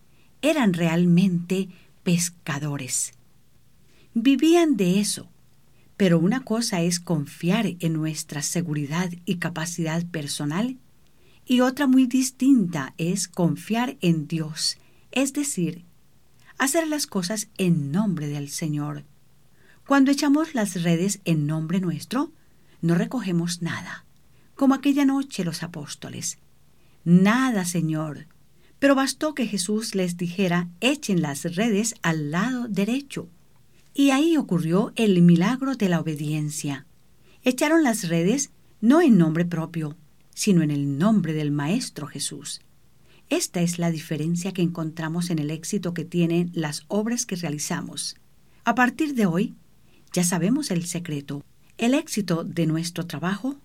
eran 0.42 0.72
realmente 0.72 1.68
pescadores. 2.02 3.12
Vivían 4.14 4.76
de 4.76 5.00
eso, 5.00 5.30
pero 5.96 6.18
una 6.18 6.40
cosa 6.40 6.82
es 6.82 6.98
confiar 6.98 7.76
en 7.78 7.92
nuestra 7.92 8.42
seguridad 8.42 9.10
y 9.24 9.36
capacidad 9.36 10.04
personal 10.06 10.78
y 11.46 11.60
otra 11.60 11.86
muy 11.86 12.06
distinta 12.06 12.94
es 12.98 13.28
confiar 13.28 13.96
en 14.00 14.26
Dios, 14.26 14.78
es 15.10 15.32
decir, 15.32 15.84
hacer 16.62 16.86
las 16.86 17.08
cosas 17.08 17.48
en 17.58 17.90
nombre 17.90 18.28
del 18.28 18.48
Señor. 18.48 19.04
Cuando 19.84 20.12
echamos 20.12 20.54
las 20.54 20.80
redes 20.82 21.20
en 21.24 21.46
nombre 21.46 21.80
nuestro, 21.80 22.30
no 22.80 22.94
recogemos 22.94 23.62
nada, 23.62 24.04
como 24.54 24.74
aquella 24.74 25.04
noche 25.04 25.44
los 25.44 25.64
apóstoles. 25.64 26.38
Nada, 27.04 27.64
Señor. 27.64 28.28
Pero 28.78 28.94
bastó 28.94 29.34
que 29.34 29.48
Jesús 29.48 29.96
les 29.96 30.16
dijera, 30.16 30.68
echen 30.80 31.20
las 31.20 31.56
redes 31.56 31.96
al 32.02 32.30
lado 32.30 32.68
derecho. 32.68 33.28
Y 33.92 34.10
ahí 34.10 34.36
ocurrió 34.36 34.92
el 34.94 35.20
milagro 35.20 35.74
de 35.74 35.88
la 35.88 36.00
obediencia. 36.00 36.86
Echaron 37.42 37.82
las 37.82 38.08
redes 38.08 38.50
no 38.80 39.00
en 39.00 39.18
nombre 39.18 39.44
propio, 39.44 39.96
sino 40.32 40.62
en 40.62 40.70
el 40.70 40.96
nombre 40.96 41.32
del 41.32 41.50
Maestro 41.50 42.06
Jesús. 42.06 42.60
Esta 43.28 43.60
es 43.62 43.78
la 43.78 43.90
diferencia 43.90 44.52
que 44.52 44.62
encontramos 44.62 45.30
en 45.30 45.38
el 45.38 45.50
éxito 45.50 45.94
que 45.94 46.04
tienen 46.04 46.50
las 46.54 46.84
obras 46.88 47.26
que 47.26 47.36
realizamos. 47.36 48.16
A 48.64 48.74
partir 48.74 49.14
de 49.14 49.26
hoy, 49.26 49.54
ya 50.12 50.24
sabemos 50.24 50.70
el 50.70 50.84
secreto. 50.86 51.42
El 51.78 51.94
éxito 51.94 52.44
de 52.44 52.66
nuestro 52.66 53.06
trabajo 53.06 53.56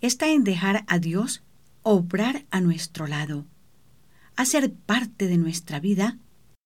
está 0.00 0.30
en 0.30 0.44
dejar 0.44 0.84
a 0.86 0.98
Dios 0.98 1.42
obrar 1.82 2.44
a 2.50 2.60
nuestro 2.60 3.06
lado, 3.06 3.46
hacer 4.36 4.72
parte 4.72 5.26
de 5.26 5.38
nuestra 5.38 5.80
vida 5.80 6.18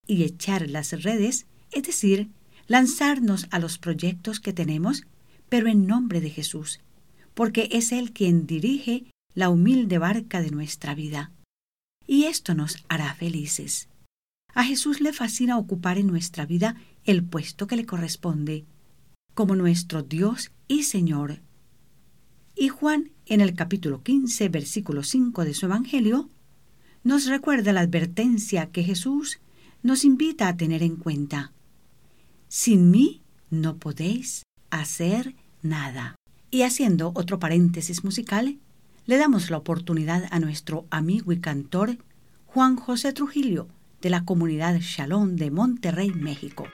y 0.07 0.25
echar 0.25 0.69
las 0.69 1.03
redes, 1.03 1.47
es 1.73 1.85
decir, 1.85 2.29
lanzarnos 2.67 3.47
a 3.51 3.59
los 3.59 3.79
proyectos 3.79 4.41
que 4.41 4.53
tenemos, 4.53 5.05
pero 5.49 5.69
en 5.69 5.87
nombre 5.87 6.21
de 6.21 6.31
Jesús, 6.31 6.81
porque 7.35 7.69
es 7.73 7.93
Él 7.93 8.13
quien 8.13 8.47
dirige 8.47 9.05
la 9.35 9.51
humilde 9.51 9.99
barca 9.99 10.41
de 10.41 10.51
nuestra 10.51 10.95
vida. 10.95 11.31
Y 12.07 12.25
esto 12.25 12.55
nos 12.55 12.85
hará 12.89 13.15
felices. 13.15 13.89
A 14.55 14.65
Jesús 14.65 15.01
le 15.01 15.13
fascina 15.13 15.59
ocupar 15.59 15.99
en 15.99 16.07
nuestra 16.07 16.47
vida 16.47 16.77
el 17.05 17.25
puesto 17.25 17.67
que 17.67 17.77
le 17.77 17.87
corresponde, 17.87 18.65
como 19.35 19.57
nuestro 19.57 20.03
Dios 20.03 20.53
y 20.69 20.85
Señor. 20.85 21.41
Y 22.55 22.69
Juan, 22.69 23.11
en 23.27 23.41
el 23.41 23.55
capítulo 23.55 24.03
15, 24.03 24.49
versículo 24.49 25.03
5 25.03 25.45
de 25.45 25.55
su 25.55 25.67
Evangelio, 25.67 26.31
nos 27.03 27.27
recuerda 27.27 27.73
la 27.73 27.81
advertencia 27.81 28.71
que 28.71 28.85
Jesús 28.85 29.41
nos 29.83 30.05
invita 30.05 30.49
a 30.49 30.57
tener 30.57 30.83
en 30.83 30.97
cuenta. 30.97 31.53
Sin 32.49 32.91
mí 32.91 33.23
no 33.51 33.77
podéis 33.77 34.45
hacer 34.71 35.35
nada. 35.63 36.15
Y 36.51 36.63
haciendo 36.63 37.11
otro 37.15 37.41
paréntesis 37.41 38.05
musical, 38.05 38.59
le 39.07 39.19
damos 39.19 39.51
la 39.51 39.59
oportunidad 39.59 40.25
a 40.31 40.39
nuestro 40.39 40.87
amigo 40.91 41.33
y 41.33 41.41
cantor 41.41 41.99
Juan 42.47 42.77
José 42.77 43.13
Trujillo 43.13 43.69
de 44.01 44.11
la 44.11 44.25
comunidad 44.25 44.79
Shalom 44.81 45.37
de 45.37 45.51
Monterrey, 45.51 46.11
México, 46.11 46.67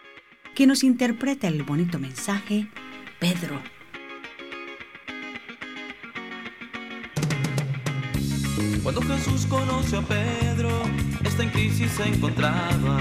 que 0.54 0.66
nos 0.66 0.84
interpreta 0.84 1.48
el 1.48 1.62
bonito 1.62 1.98
mensaje 1.98 2.68
Pedro. 3.18 3.60
Cuando 8.82 9.02
Jesús 9.02 9.46
conoce 9.46 9.96
a 9.96 10.02
Pedro, 10.02 10.70
esta 11.24 11.42
en 11.42 11.50
crisis 11.50 11.90
se 11.92 12.04
encontraba. 12.04 13.00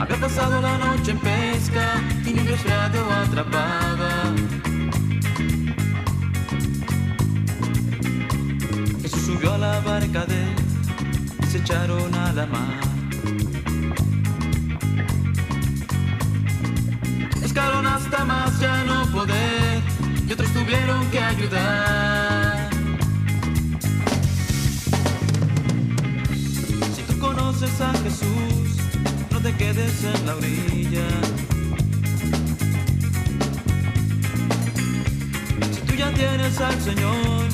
Había 0.00 0.16
pasado 0.16 0.60
la 0.60 0.78
noche 0.78 1.10
en 1.12 1.18
pesca 1.18 2.02
y 2.26 2.32
ni 2.32 2.40
resfriado 2.40 2.98
atrapaba. 3.12 4.34
Jesús 9.02 9.22
subió 9.26 9.54
a 9.54 9.58
la 9.58 9.80
barca 9.80 10.24
de 10.24 10.42
él 10.42 10.70
se 11.50 11.58
echaron 11.58 12.14
a 12.14 12.32
la 12.32 12.46
mar. 12.46 12.80
Escaron 17.42 17.84
hasta 17.88 18.24
más 18.24 18.60
ya 18.60 18.84
no 18.84 19.04
poder 19.10 19.82
y 20.28 20.32
otros 20.32 20.48
tuvieron 20.52 21.04
que 21.10 21.18
ayudar. 21.18 22.70
Si 26.94 27.02
tú 27.02 27.18
conoces 27.18 27.80
a 27.80 27.92
Jesús, 28.04 28.69
te 29.42 29.54
quedes 29.54 30.04
en 30.04 30.26
la 30.26 30.36
orilla. 30.36 31.08
Si 35.72 35.80
tú 35.80 35.94
ya 35.94 36.12
tienes 36.12 36.60
al 36.60 36.80
Señor, 36.80 37.48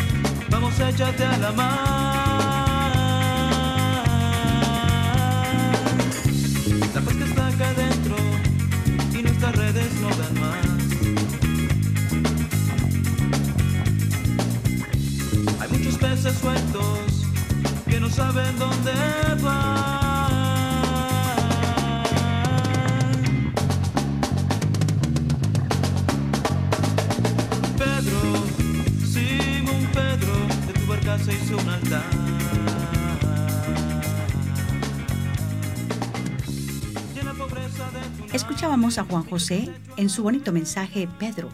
vamos 0.50 0.78
a 0.80 0.90
echarte 0.90 1.24
a 1.24 1.36
la 1.38 1.52
mar. 1.52 1.76
La 6.94 7.00
paz 7.00 7.14
que 7.14 7.24
está 7.24 7.46
acá 7.46 7.68
adentro 7.68 8.16
y 9.12 9.22
nuestras 9.22 9.54
redes 9.54 9.92
no 10.00 10.08
dan 10.08 10.40
más. 10.40 10.66
Hay 15.60 15.68
muchos 15.78 15.98
peces 15.98 16.34
sueltos 16.38 17.26
que 17.88 18.00
no 18.00 18.08
saben 18.10 18.58
dónde 18.58 18.92
van. 19.42 20.05
Escuchábamos 38.32 38.98
a 38.98 39.04
Juan 39.04 39.22
José 39.24 39.70
en 39.96 40.08
su 40.08 40.22
bonito 40.22 40.52
mensaje 40.52 41.08
Pedro. 41.18 41.50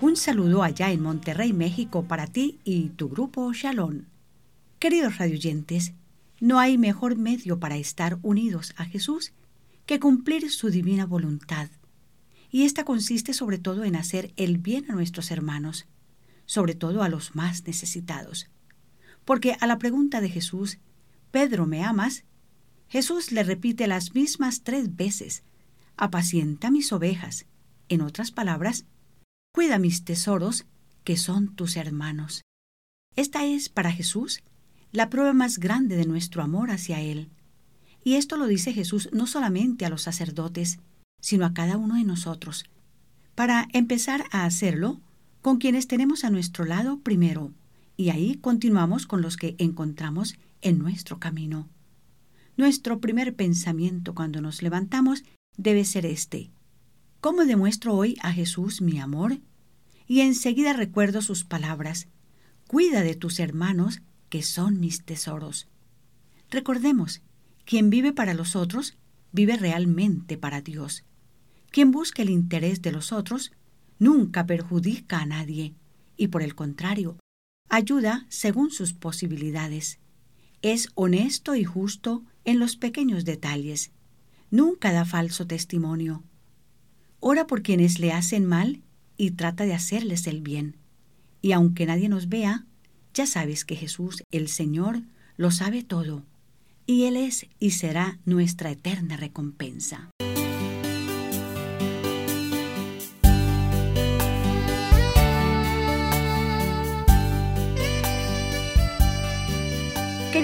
Un 0.00 0.16
saludo 0.16 0.62
allá 0.62 0.90
en 0.90 1.00
Monterrey, 1.00 1.52
México, 1.52 2.04
para 2.04 2.26
ti 2.26 2.58
y 2.64 2.90
tu 2.90 3.08
grupo 3.08 3.52
Shalom. 3.52 4.02
Queridos 4.78 5.18
radioyentes, 5.18 5.92
no 6.40 6.58
hay 6.58 6.76
mejor 6.76 7.16
medio 7.16 7.60
para 7.60 7.76
estar 7.76 8.18
unidos 8.22 8.74
a 8.76 8.84
Jesús 8.84 9.32
que 9.86 10.00
cumplir 10.00 10.50
su 10.50 10.70
divina 10.70 11.06
voluntad. 11.06 11.70
Y 12.50 12.64
esta 12.64 12.84
consiste 12.84 13.32
sobre 13.32 13.58
todo 13.58 13.84
en 13.84 13.96
hacer 13.96 14.32
el 14.36 14.58
bien 14.58 14.90
a 14.90 14.94
nuestros 14.94 15.30
hermanos, 15.30 15.86
sobre 16.46 16.74
todo 16.74 17.02
a 17.02 17.08
los 17.08 17.34
más 17.34 17.66
necesitados. 17.66 18.50
Porque 19.24 19.56
a 19.60 19.66
la 19.66 19.78
pregunta 19.78 20.20
de 20.20 20.28
Jesús, 20.28 20.78
Pedro, 21.30 21.66
¿me 21.66 21.82
amas? 21.84 22.24
Jesús 22.88 23.32
le 23.32 23.42
repite 23.42 23.86
las 23.86 24.14
mismas 24.14 24.62
tres 24.62 24.94
veces, 24.94 25.42
apacienta 25.96 26.70
mis 26.70 26.92
ovejas. 26.92 27.46
En 27.88 28.00
otras 28.00 28.30
palabras, 28.30 28.86
cuida 29.52 29.78
mis 29.78 30.04
tesoros, 30.04 30.66
que 31.04 31.16
son 31.16 31.54
tus 31.54 31.76
hermanos. 31.76 32.42
Esta 33.16 33.44
es 33.44 33.68
para 33.68 33.92
Jesús 33.92 34.42
la 34.92 35.10
prueba 35.10 35.32
más 35.32 35.58
grande 35.58 35.96
de 35.96 36.06
nuestro 36.06 36.42
amor 36.42 36.70
hacia 36.70 37.00
Él. 37.00 37.30
Y 38.04 38.14
esto 38.14 38.36
lo 38.36 38.46
dice 38.46 38.72
Jesús 38.72 39.08
no 39.12 39.26
solamente 39.26 39.84
a 39.84 39.88
los 39.88 40.02
sacerdotes, 40.02 40.78
sino 41.20 41.46
a 41.46 41.54
cada 41.54 41.76
uno 41.78 41.96
de 41.96 42.04
nosotros, 42.04 42.64
para 43.34 43.66
empezar 43.72 44.24
a 44.30 44.44
hacerlo 44.44 45.00
con 45.42 45.58
quienes 45.58 45.88
tenemos 45.88 46.24
a 46.24 46.30
nuestro 46.30 46.64
lado 46.64 47.00
primero, 47.00 47.52
y 47.96 48.10
ahí 48.10 48.36
continuamos 48.36 49.06
con 49.06 49.22
los 49.22 49.36
que 49.36 49.54
encontramos 49.58 50.34
en 50.60 50.78
nuestro 50.78 51.18
camino. 51.18 51.68
Nuestro 52.56 53.00
primer 53.00 53.34
pensamiento 53.34 54.14
cuando 54.14 54.40
nos 54.40 54.62
levantamos 54.62 55.24
debe 55.56 55.84
ser 55.84 56.06
este. 56.06 56.50
¿Cómo 57.20 57.44
demuestro 57.44 57.94
hoy 57.94 58.16
a 58.22 58.32
Jesús 58.32 58.80
mi 58.80 58.98
amor? 58.98 59.38
Y 60.06 60.20
enseguida 60.20 60.72
recuerdo 60.72 61.22
sus 61.22 61.44
palabras. 61.44 62.08
Cuida 62.66 63.02
de 63.02 63.14
tus 63.14 63.40
hermanos, 63.40 64.02
que 64.28 64.42
son 64.42 64.80
mis 64.80 65.04
tesoros. 65.04 65.68
Recordemos, 66.50 67.22
quien 67.64 67.90
vive 67.90 68.12
para 68.12 68.34
los 68.34 68.56
otros, 68.56 68.96
vive 69.32 69.56
realmente 69.56 70.36
para 70.36 70.60
Dios. 70.60 71.04
Quien 71.70 71.90
busca 71.90 72.22
el 72.22 72.30
interés 72.30 72.82
de 72.82 72.92
los 72.92 73.12
otros, 73.12 73.52
nunca 73.98 74.46
perjudica 74.46 75.20
a 75.20 75.26
nadie, 75.26 75.74
y 76.16 76.28
por 76.28 76.42
el 76.42 76.54
contrario, 76.54 77.16
ayuda 77.74 78.24
según 78.28 78.70
sus 78.70 78.92
posibilidades. 78.92 79.98
Es 80.62 80.90
honesto 80.94 81.56
y 81.56 81.64
justo 81.64 82.22
en 82.44 82.58
los 82.60 82.76
pequeños 82.76 83.24
detalles. 83.24 83.90
Nunca 84.50 84.92
da 84.92 85.04
falso 85.04 85.46
testimonio. 85.46 86.22
Ora 87.18 87.46
por 87.46 87.62
quienes 87.62 87.98
le 87.98 88.12
hacen 88.12 88.46
mal 88.46 88.80
y 89.16 89.32
trata 89.32 89.64
de 89.64 89.74
hacerles 89.74 90.26
el 90.26 90.40
bien. 90.40 90.76
Y 91.42 91.52
aunque 91.52 91.86
nadie 91.86 92.08
nos 92.08 92.28
vea, 92.28 92.64
ya 93.12 93.26
sabes 93.26 93.64
que 93.64 93.76
Jesús, 93.76 94.22
el 94.30 94.48
Señor, 94.48 95.02
lo 95.36 95.50
sabe 95.50 95.82
todo, 95.82 96.22
y 96.86 97.04
Él 97.04 97.16
es 97.16 97.46
y 97.58 97.72
será 97.72 98.18
nuestra 98.24 98.70
eterna 98.70 99.16
recompensa. 99.16 100.10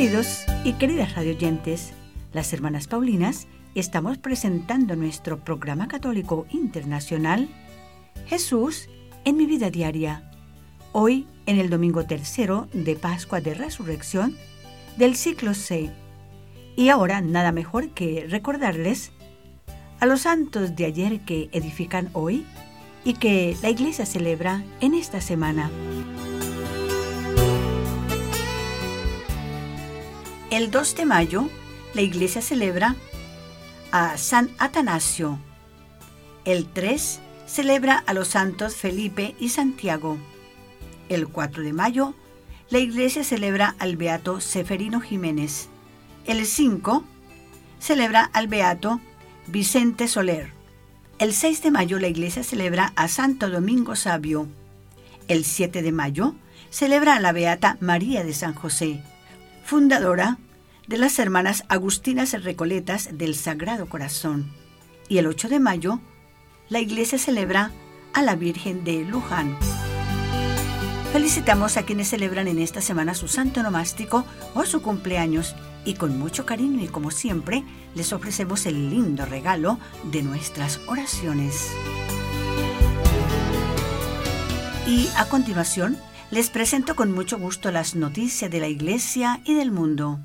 Queridos 0.00 0.46
y 0.64 0.72
queridas 0.72 1.14
radioyentes, 1.14 1.92
las 2.32 2.54
hermanas 2.54 2.86
Paulinas 2.86 3.48
estamos 3.74 4.16
presentando 4.16 4.96
nuestro 4.96 5.44
programa 5.44 5.88
católico 5.88 6.46
internacional 6.48 7.50
Jesús 8.26 8.88
en 9.26 9.36
mi 9.36 9.44
vida 9.44 9.68
diaria. 9.68 10.32
Hoy 10.92 11.26
en 11.44 11.58
el 11.58 11.68
domingo 11.68 12.06
tercero 12.06 12.66
de 12.72 12.96
Pascua 12.96 13.42
de 13.42 13.52
Resurrección 13.52 14.38
del 14.96 15.16
ciclo 15.16 15.52
C. 15.52 15.90
Y 16.76 16.88
ahora 16.88 17.20
nada 17.20 17.52
mejor 17.52 17.90
que 17.90 18.26
recordarles 18.26 19.12
a 19.98 20.06
los 20.06 20.22
santos 20.22 20.76
de 20.76 20.86
ayer 20.86 21.20
que 21.26 21.50
edifican 21.52 22.08
hoy 22.14 22.46
y 23.04 23.12
que 23.12 23.54
la 23.60 23.68
iglesia 23.68 24.06
celebra 24.06 24.64
en 24.80 24.94
esta 24.94 25.20
semana. 25.20 25.70
El 30.50 30.72
2 30.72 30.96
de 30.96 31.06
mayo, 31.06 31.48
la 31.94 32.02
iglesia 32.02 32.42
celebra 32.42 32.96
a 33.92 34.18
San 34.18 34.50
Atanasio. 34.58 35.38
El 36.44 36.66
3 36.66 37.20
celebra 37.46 38.02
a 38.04 38.12
los 38.14 38.28
santos 38.28 38.74
Felipe 38.74 39.36
y 39.38 39.50
Santiago. 39.50 40.18
El 41.08 41.28
4 41.28 41.62
de 41.62 41.72
mayo, 41.72 42.14
la 42.68 42.80
iglesia 42.80 43.22
celebra 43.22 43.76
al 43.78 43.96
beato 43.96 44.40
Seferino 44.40 45.00
Jiménez. 45.00 45.68
El 46.26 46.44
5 46.44 47.04
celebra 47.78 48.28
al 48.32 48.48
beato 48.48 49.00
Vicente 49.46 50.08
Soler. 50.08 50.52
El 51.20 51.32
6 51.32 51.62
de 51.62 51.70
mayo 51.70 52.00
la 52.00 52.08
iglesia 52.08 52.42
celebra 52.42 52.92
a 52.96 53.06
Santo 53.06 53.50
Domingo 53.50 53.94
Sabio. 53.94 54.48
El 55.28 55.44
7 55.44 55.80
de 55.80 55.92
mayo 55.92 56.34
celebra 56.70 57.14
a 57.14 57.20
la 57.20 57.30
beata 57.30 57.76
María 57.80 58.24
de 58.24 58.32
San 58.32 58.54
José, 58.54 59.00
fundadora 59.70 60.36
de 60.88 60.98
las 60.98 61.20
hermanas 61.20 61.62
Agustinas 61.68 62.32
Recoletas 62.42 63.10
del 63.12 63.36
Sagrado 63.36 63.88
Corazón. 63.88 64.50
Y 65.08 65.18
el 65.18 65.28
8 65.28 65.48
de 65.48 65.60
mayo 65.60 66.00
la 66.68 66.80
iglesia 66.80 67.18
celebra 67.20 67.70
a 68.12 68.20
la 68.22 68.34
Virgen 68.34 68.82
de 68.82 69.04
Luján. 69.04 69.56
Felicitamos 71.12 71.76
a 71.76 71.84
quienes 71.84 72.08
celebran 72.08 72.48
en 72.48 72.58
esta 72.58 72.80
semana 72.80 73.14
su 73.14 73.28
santo 73.28 73.62
nomástico 73.62 74.24
o 74.56 74.64
su 74.64 74.82
cumpleaños 74.82 75.54
y 75.84 75.94
con 75.94 76.18
mucho 76.18 76.44
cariño 76.44 76.82
y 76.82 76.88
como 76.88 77.12
siempre 77.12 77.62
les 77.94 78.12
ofrecemos 78.12 78.66
el 78.66 78.90
lindo 78.90 79.24
regalo 79.24 79.78
de 80.10 80.24
nuestras 80.24 80.80
oraciones. 80.88 81.70
Y 84.88 85.08
a 85.16 85.26
continuación 85.26 85.96
les 86.30 86.48
presento 86.48 86.94
con 86.94 87.12
mucho 87.12 87.38
gusto 87.38 87.72
las 87.72 87.96
noticias 87.96 88.50
de 88.50 88.60
la 88.60 88.68
Iglesia 88.68 89.40
y 89.44 89.54
del 89.54 89.72
mundo. 89.72 90.20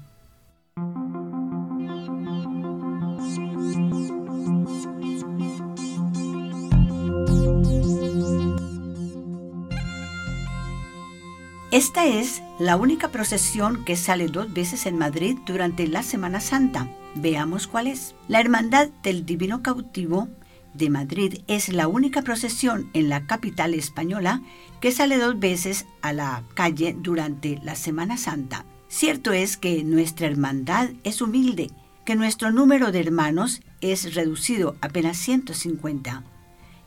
Esta 11.72 12.06
es 12.06 12.42
la 12.58 12.78
única 12.78 13.10
procesión 13.10 13.84
que 13.84 13.98
sale 13.98 14.28
dos 14.28 14.54
veces 14.54 14.86
en 14.86 14.98
Madrid 14.98 15.38
durante 15.46 15.88
la 15.88 16.04
Semana 16.04 16.40
Santa. 16.40 16.90
Veamos 17.16 17.68
cuál 17.68 17.88
es. 17.88 18.16
La 18.30 18.40
Hermandad 18.40 18.90
del 19.04 19.26
Divino 19.26 19.62
Cautivo 19.62 20.30
de 20.76 20.90
Madrid 20.90 21.42
es 21.48 21.70
la 21.70 21.88
única 21.88 22.22
procesión 22.22 22.90
en 22.94 23.10
la 23.10 23.26
capital 23.28 23.74
española 23.74 24.42
que 24.82 24.92
sale 24.92 25.18
dos 25.18 25.40
veces 25.40 25.86
a 26.02 26.14
la 26.14 26.44
calle 26.54 26.96
durante 26.98 27.60
la 27.64 27.76
Semana 27.76 28.18
Santa. 28.18 28.66
Cierto 28.88 29.34
es 29.34 29.58
que 29.58 29.84
nuestra 29.84 30.28
hermandad 30.28 30.90
es 31.04 31.22
humilde, 31.22 31.72
que 32.06 32.16
nuestro 32.16 32.52
número 32.52 32.92
de 32.92 33.00
hermanos 33.00 33.62
es 33.82 34.14
reducido 34.14 34.76
a 34.82 34.88
apenas 34.88 35.18
150 35.18 36.24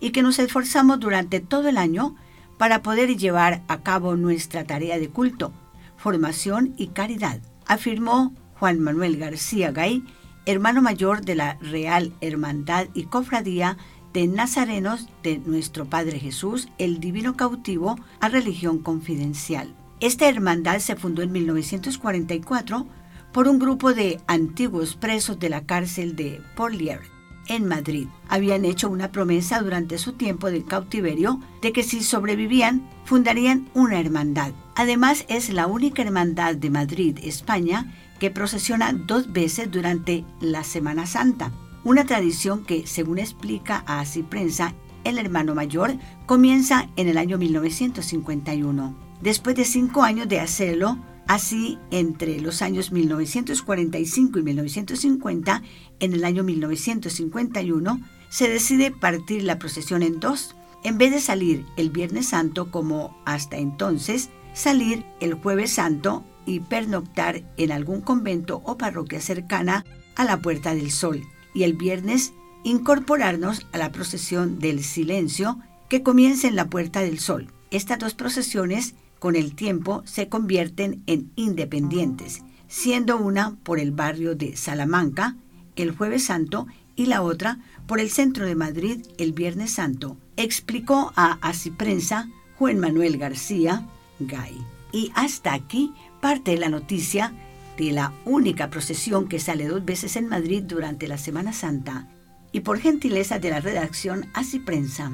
y 0.01 0.11
que 0.11 0.23
nos 0.23 0.39
esforzamos 0.39 1.01
durante 1.01 1.41
todo 1.41 1.69
el 1.69 1.77
año 1.77 2.15
para 2.57 2.83
poder 2.83 3.17
llevar 3.17 3.63
a 3.69 3.83
cabo 3.83 4.17
nuestra 4.17 4.65
tarea 4.65 4.99
de 4.99 5.09
culto, 5.09 5.53
formación 5.97 6.75
y 6.77 6.89
caridad, 6.89 7.41
afirmó 7.67 8.35
Juan 8.59 8.81
Manuel 8.81 9.17
García 9.17 9.71
Gay, 9.71 10.05
hermano 10.49 10.81
mayor 10.81 11.27
de 11.27 11.35
la 11.35 11.59
Real 11.61 12.15
Hermandad 12.23 12.87
y 12.95 13.05
Cofradía 13.05 13.77
de 14.15 14.27
Nazarenos 14.27 15.07
de 15.23 15.37
nuestro 15.45 15.85
Padre 15.85 16.19
Jesús, 16.19 16.71
el 16.79 17.01
Divino 17.01 17.37
Cautivo, 17.37 17.97
a 18.21 18.31
Religión 18.31 18.79
Confidencial. 18.79 19.75
Esta 20.01 20.27
hermandad 20.27 20.79
se 20.79 20.97
fundó 20.97 21.21
en 21.21 21.33
1944 21.33 22.87
por 23.31 23.47
un 23.47 23.59
grupo 23.59 23.93
de 23.93 24.23
antiguos 24.27 24.97
presos 24.97 25.39
de 25.39 25.51
la 25.51 25.67
cárcel 25.67 26.17
de 26.17 26.41
Porlier 26.57 27.03
en 27.49 27.67
Madrid. 27.67 28.09
Habían 28.29 28.65
hecho 28.65 28.89
una 28.89 29.13
promesa 29.13 29.61
durante 29.61 29.99
su 29.99 30.15
tiempo 30.15 30.51
de 30.51 30.65
cautiverio 30.65 31.41
de 31.61 31.73
que 31.73 31.83
si 31.83 32.03
sobrevivían 32.03 32.89
fundarían 33.05 33.69
una 33.75 34.01
hermandad. 34.01 34.53
Además 34.77 35.27
es 35.29 35.51
la 35.51 35.67
única 35.67 36.03
hermandad 36.03 36.55
de 36.55 36.71
Madrid, 36.71 37.19
España, 37.23 37.93
que 38.19 38.31
procesiona 38.31 38.93
dos 38.93 39.33
veces 39.33 39.71
durante 39.71 40.25
la 40.41 40.65
Semana 40.65 41.07
Santa. 41.07 41.53
Una 41.85 42.05
tradición 42.05 42.65
que, 42.65 42.87
según 42.87 43.19
explica 43.19 43.85
a 43.87 44.01
Así 44.01 44.23
Prensa, 44.23 44.75
el 45.05 45.19
hermano 45.19 45.55
mayor 45.55 45.97
comienza 46.27 46.89
en 46.97 47.09
el 47.09 47.19
año 47.19 47.39
1951. 47.39 48.97
Después 49.21 49.57
de 49.57 49.65
cinco 49.65 50.03
años 50.03 50.29
de 50.29 50.41
hacerlo, 50.41 50.99
Así, 51.29 51.79
entre 51.91 52.41
los 52.41 52.63
años 52.63 52.91
1945 52.91 54.39
y 54.39 54.43
1950, 54.43 55.63
en 56.01 56.15
el 56.15 56.25
año 56.25 56.43
1951, 56.43 58.01
se 58.31 58.49
decide 58.49 58.91
partir 58.91 59.43
la 59.43 59.59
procesión 59.59 60.03
en 60.03 60.21
dos. 60.21 60.57
En 60.85 60.97
vez 60.97 61.13
de 61.13 61.21
salir 61.21 61.67
el 61.77 61.91
Viernes 61.91 62.29
Santo 62.29 62.71
como 62.71 63.15
hasta 63.27 63.59
entonces, 63.59 64.31
salir 64.55 65.05
el 65.21 65.35
Jueves 65.35 65.73
Santo 65.73 66.25
y 66.49 66.61
pernoctar 66.61 67.43
en 67.57 67.73
algún 67.73 68.01
convento 68.01 68.63
o 68.65 68.79
parroquia 68.79 69.21
cercana 69.21 69.85
a 70.17 70.25
la 70.25 70.41
Puerta 70.41 70.75
del 70.75 70.91
Sol. 70.91 71.23
Y 71.55 71.63
el 71.63 71.75
viernes 71.75 72.33
incorporarnos 72.65 73.67
a 73.73 73.79
la 73.79 73.93
procesión 73.93 74.59
del 74.59 74.83
silencio 74.83 75.59
que 75.89 76.03
comienza 76.03 76.49
en 76.49 76.57
la 76.57 76.69
Puerta 76.69 77.01
del 77.01 77.19
Sol. 77.19 77.53
Estas 77.71 77.99
dos 77.99 78.15
procesiones 78.15 78.95
con 79.19 79.37
el 79.37 79.55
tiempo 79.55 80.03
se 80.07 80.29
convierten 80.29 81.03
en 81.07 81.31
independientes, 81.37 82.43
siendo 82.67 83.17
una 83.19 83.57
por 83.63 83.79
el 83.79 83.93
barrio 83.93 84.35
de 84.35 84.57
Salamanca 84.57 85.37
el 85.83 85.97
jueves 85.97 86.25
santo 86.25 86.67
y 86.97 87.07
la 87.07 87.23
otra 87.23 87.59
por 87.87 88.01
el 88.01 88.11
centro 88.11 88.47
de 88.47 88.55
Madrid 88.55 89.07
el 89.19 89.33
viernes 89.33 89.73
santo, 89.73 90.17
explicó 90.37 91.13
a 91.17 91.39
Así 91.41 91.71
Prensa 91.71 92.29
Juan 92.57 92.79
Manuel 92.79 93.19
García 93.19 93.87
Gay. 94.19 94.59
Y 94.91 95.13
hasta 95.15 95.53
aquí 95.53 95.93
parte 96.21 96.53
de 96.53 96.59
la 96.59 96.69
noticia 96.69 97.33
de 97.77 97.93
la 97.93 98.13
única 98.25 98.71
procesión 98.71 99.29
que 99.29 99.39
sale 99.39 99.67
dos 99.69 99.85
veces 99.85 100.17
en 100.17 100.29
Madrid 100.29 100.65
durante 100.65 101.07
la 101.07 101.19
Semana 101.19 101.53
Santa 101.53 102.09
y 102.53 102.61
por 102.61 102.81
gentileza 102.81 103.39
de 103.39 103.51
la 103.51 103.61
redacción 103.61 104.27
Así 104.35 104.59
Prensa. 104.59 105.13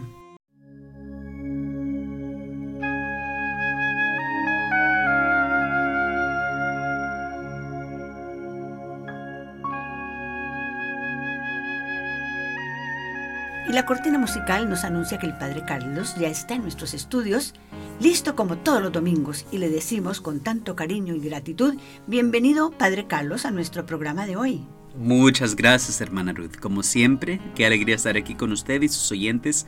La 13.74 13.86
cortina 13.86 14.18
musical 14.18 14.70
nos 14.70 14.84
anuncia 14.84 15.18
que 15.18 15.26
el 15.26 15.36
Padre 15.36 15.64
Carlos 15.66 16.14
ya 16.16 16.28
está 16.28 16.54
en 16.54 16.62
nuestros 16.62 16.94
estudios, 16.94 17.54
listo 18.00 18.36
como 18.36 18.56
todos 18.56 18.80
los 18.80 18.92
domingos, 18.92 19.46
y 19.50 19.58
le 19.58 19.68
decimos 19.68 20.20
con 20.20 20.38
tanto 20.38 20.76
cariño 20.76 21.12
y 21.12 21.18
gratitud, 21.18 21.74
bienvenido 22.06 22.70
Padre 22.70 23.08
Carlos 23.08 23.44
a 23.44 23.50
nuestro 23.50 23.84
programa 23.84 24.26
de 24.26 24.36
hoy. 24.36 24.64
Muchas 24.96 25.56
gracias, 25.56 26.00
hermana 26.00 26.32
Ruth. 26.32 26.54
Como 26.60 26.84
siempre, 26.84 27.40
qué 27.56 27.66
alegría 27.66 27.96
estar 27.96 28.16
aquí 28.16 28.36
con 28.36 28.52
usted 28.52 28.80
y 28.80 28.88
sus 28.88 29.10
oyentes, 29.10 29.66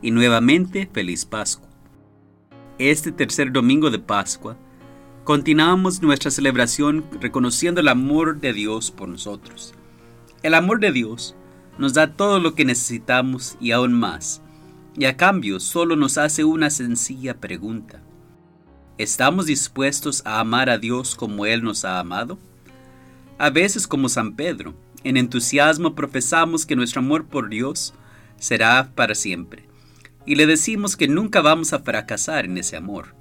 y 0.00 0.12
nuevamente 0.12 0.88
feliz 0.90 1.26
Pascua. 1.26 1.68
Este 2.78 3.12
tercer 3.12 3.52
domingo 3.52 3.90
de 3.90 3.98
Pascua, 3.98 4.56
continuamos 5.24 6.00
nuestra 6.00 6.30
celebración 6.30 7.04
reconociendo 7.20 7.82
el 7.82 7.88
amor 7.88 8.40
de 8.40 8.54
Dios 8.54 8.90
por 8.90 9.10
nosotros. 9.10 9.74
El 10.42 10.54
amor 10.54 10.80
de 10.80 10.90
Dios 10.90 11.36
nos 11.78 11.94
da 11.94 12.12
todo 12.12 12.38
lo 12.40 12.54
que 12.54 12.64
necesitamos 12.64 13.56
y 13.60 13.72
aún 13.72 13.92
más, 13.92 14.42
y 14.96 15.06
a 15.06 15.16
cambio 15.16 15.60
solo 15.60 15.96
nos 15.96 16.18
hace 16.18 16.44
una 16.44 16.70
sencilla 16.70 17.34
pregunta. 17.38 18.00
¿Estamos 18.98 19.46
dispuestos 19.46 20.22
a 20.26 20.40
amar 20.40 20.68
a 20.68 20.78
Dios 20.78 21.14
como 21.14 21.46
Él 21.46 21.62
nos 21.62 21.84
ha 21.84 21.98
amado? 21.98 22.38
A 23.38 23.50
veces 23.50 23.86
como 23.86 24.08
San 24.08 24.34
Pedro, 24.34 24.74
en 25.04 25.16
entusiasmo 25.16 25.94
profesamos 25.94 26.66
que 26.66 26.76
nuestro 26.76 27.00
amor 27.00 27.24
por 27.24 27.48
Dios 27.48 27.94
será 28.38 28.90
para 28.94 29.14
siempre, 29.14 29.68
y 30.26 30.34
le 30.34 30.46
decimos 30.46 30.96
que 30.96 31.08
nunca 31.08 31.40
vamos 31.40 31.72
a 31.72 31.80
fracasar 31.80 32.44
en 32.44 32.58
ese 32.58 32.76
amor. 32.76 33.14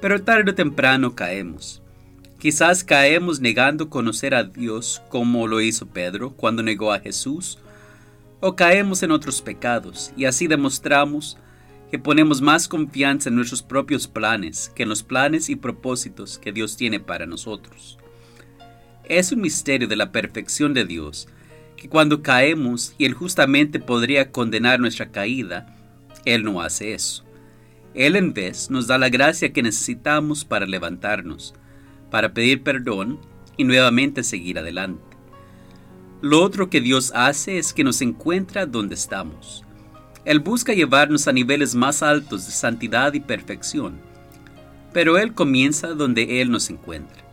Pero 0.00 0.22
tarde 0.22 0.50
o 0.50 0.54
temprano 0.54 1.14
caemos 1.14 1.83
Quizás 2.44 2.84
caemos 2.84 3.40
negando 3.40 3.88
conocer 3.88 4.34
a 4.34 4.44
Dios 4.44 5.00
como 5.08 5.46
lo 5.46 5.62
hizo 5.62 5.86
Pedro 5.86 6.32
cuando 6.32 6.62
negó 6.62 6.92
a 6.92 7.00
Jesús, 7.00 7.56
o 8.40 8.54
caemos 8.54 9.02
en 9.02 9.12
otros 9.12 9.40
pecados 9.40 10.12
y 10.14 10.26
así 10.26 10.46
demostramos 10.46 11.38
que 11.90 11.98
ponemos 11.98 12.42
más 12.42 12.68
confianza 12.68 13.30
en 13.30 13.36
nuestros 13.36 13.62
propios 13.62 14.06
planes 14.08 14.70
que 14.74 14.82
en 14.82 14.90
los 14.90 15.02
planes 15.02 15.48
y 15.48 15.56
propósitos 15.56 16.38
que 16.38 16.52
Dios 16.52 16.76
tiene 16.76 17.00
para 17.00 17.24
nosotros. 17.24 17.98
Es 19.04 19.32
un 19.32 19.40
misterio 19.40 19.88
de 19.88 19.96
la 19.96 20.12
perfección 20.12 20.74
de 20.74 20.84
Dios 20.84 21.28
que 21.78 21.88
cuando 21.88 22.20
caemos 22.20 22.94
y 22.98 23.06
Él 23.06 23.14
justamente 23.14 23.80
podría 23.80 24.32
condenar 24.32 24.80
nuestra 24.80 25.10
caída, 25.10 25.74
Él 26.26 26.44
no 26.44 26.60
hace 26.60 26.92
eso. 26.92 27.24
Él 27.94 28.16
en 28.16 28.34
vez 28.34 28.68
nos 28.68 28.86
da 28.86 28.98
la 28.98 29.08
gracia 29.08 29.50
que 29.54 29.62
necesitamos 29.62 30.44
para 30.44 30.66
levantarnos, 30.66 31.54
para 32.14 32.32
pedir 32.32 32.62
perdón 32.62 33.18
y 33.56 33.64
nuevamente 33.64 34.22
seguir 34.22 34.60
adelante. 34.60 35.02
Lo 36.22 36.44
otro 36.44 36.70
que 36.70 36.80
Dios 36.80 37.10
hace 37.12 37.58
es 37.58 37.72
que 37.72 37.82
nos 37.82 38.00
encuentra 38.02 38.66
donde 38.66 38.94
estamos. 38.94 39.64
Él 40.24 40.38
busca 40.38 40.74
llevarnos 40.74 41.26
a 41.26 41.32
niveles 41.32 41.74
más 41.74 42.04
altos 42.04 42.46
de 42.46 42.52
santidad 42.52 43.14
y 43.14 43.18
perfección. 43.18 43.98
pero 44.92 45.18
Él 45.18 45.34
comienza 45.34 45.88
donde 45.88 46.40
Él 46.40 46.52
nos 46.52 46.70
encuentra. 46.70 47.24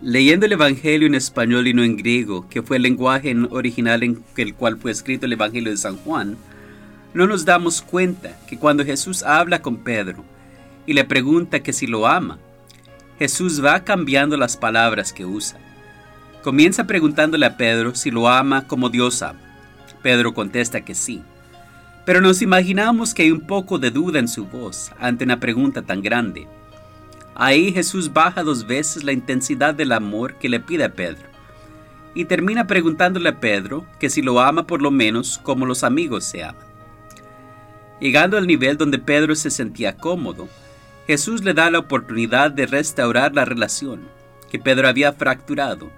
Leyendo 0.00 0.46
el 0.46 0.52
Evangelio 0.52 1.08
en 1.08 1.16
español 1.16 1.66
y 1.66 1.74
no 1.74 1.82
en 1.82 1.96
griego, 1.96 2.48
que 2.48 2.62
fue 2.62 2.76
el 2.76 2.84
lenguaje 2.84 3.34
original 3.50 4.04
en 4.04 4.22
el 4.36 4.54
cual 4.54 4.76
fue 4.76 4.92
escrito 4.92 5.26
el 5.26 5.32
Evangelio 5.32 5.72
de 5.72 5.76
San 5.76 5.96
Juan, 5.96 6.36
no 7.14 7.26
nos 7.26 7.44
damos 7.44 7.82
cuenta 7.82 8.38
que 8.48 8.56
cuando 8.56 8.84
Jesús 8.84 9.24
habla 9.24 9.60
con 9.60 9.78
Pedro 9.78 10.24
y 10.86 10.92
le 10.92 11.02
pregunta 11.04 11.64
que 11.64 11.72
si 11.72 11.88
lo 11.88 12.06
ama, 12.06 12.38
Jesús 13.20 13.62
va 13.62 13.84
cambiando 13.84 14.38
las 14.38 14.56
palabras 14.56 15.12
que 15.12 15.26
usa. 15.26 15.58
Comienza 16.42 16.86
preguntándole 16.86 17.44
a 17.44 17.58
Pedro 17.58 17.94
si 17.94 18.10
lo 18.10 18.26
ama 18.26 18.66
como 18.66 18.88
Dios 18.88 19.20
ama. 19.20 19.38
Pedro 20.02 20.32
contesta 20.32 20.86
que 20.86 20.94
sí. 20.94 21.22
Pero 22.06 22.22
nos 22.22 22.40
imaginamos 22.40 23.12
que 23.12 23.24
hay 23.24 23.30
un 23.30 23.42
poco 23.42 23.78
de 23.78 23.90
duda 23.90 24.20
en 24.20 24.26
su 24.26 24.46
voz 24.46 24.90
ante 24.98 25.24
una 25.24 25.38
pregunta 25.38 25.82
tan 25.82 26.00
grande. 26.00 26.48
Ahí 27.34 27.70
Jesús 27.74 28.10
baja 28.10 28.42
dos 28.42 28.66
veces 28.66 29.04
la 29.04 29.12
intensidad 29.12 29.74
del 29.74 29.92
amor 29.92 30.36
que 30.36 30.48
le 30.48 30.58
pide 30.58 30.84
a 30.84 30.94
Pedro. 30.94 31.28
Y 32.14 32.24
termina 32.24 32.66
preguntándole 32.66 33.28
a 33.28 33.38
Pedro 33.38 33.84
que 33.98 34.08
si 34.08 34.22
lo 34.22 34.40
ama 34.40 34.66
por 34.66 34.80
lo 34.80 34.90
menos 34.90 35.38
como 35.42 35.66
los 35.66 35.84
amigos 35.84 36.24
se 36.24 36.42
aman. 36.42 36.64
Llegando 38.00 38.38
al 38.38 38.46
nivel 38.46 38.78
donde 38.78 38.98
Pedro 38.98 39.34
se 39.34 39.50
sentía 39.50 39.98
cómodo, 39.98 40.48
Jesús 41.10 41.42
le 41.42 41.54
da 41.54 41.72
la 41.72 41.80
oportunidad 41.80 42.52
de 42.52 42.66
restaurar 42.66 43.34
la 43.34 43.44
relación 43.44 44.08
que 44.48 44.60
Pedro 44.60 44.86
había 44.86 45.12
fracturado 45.12 45.90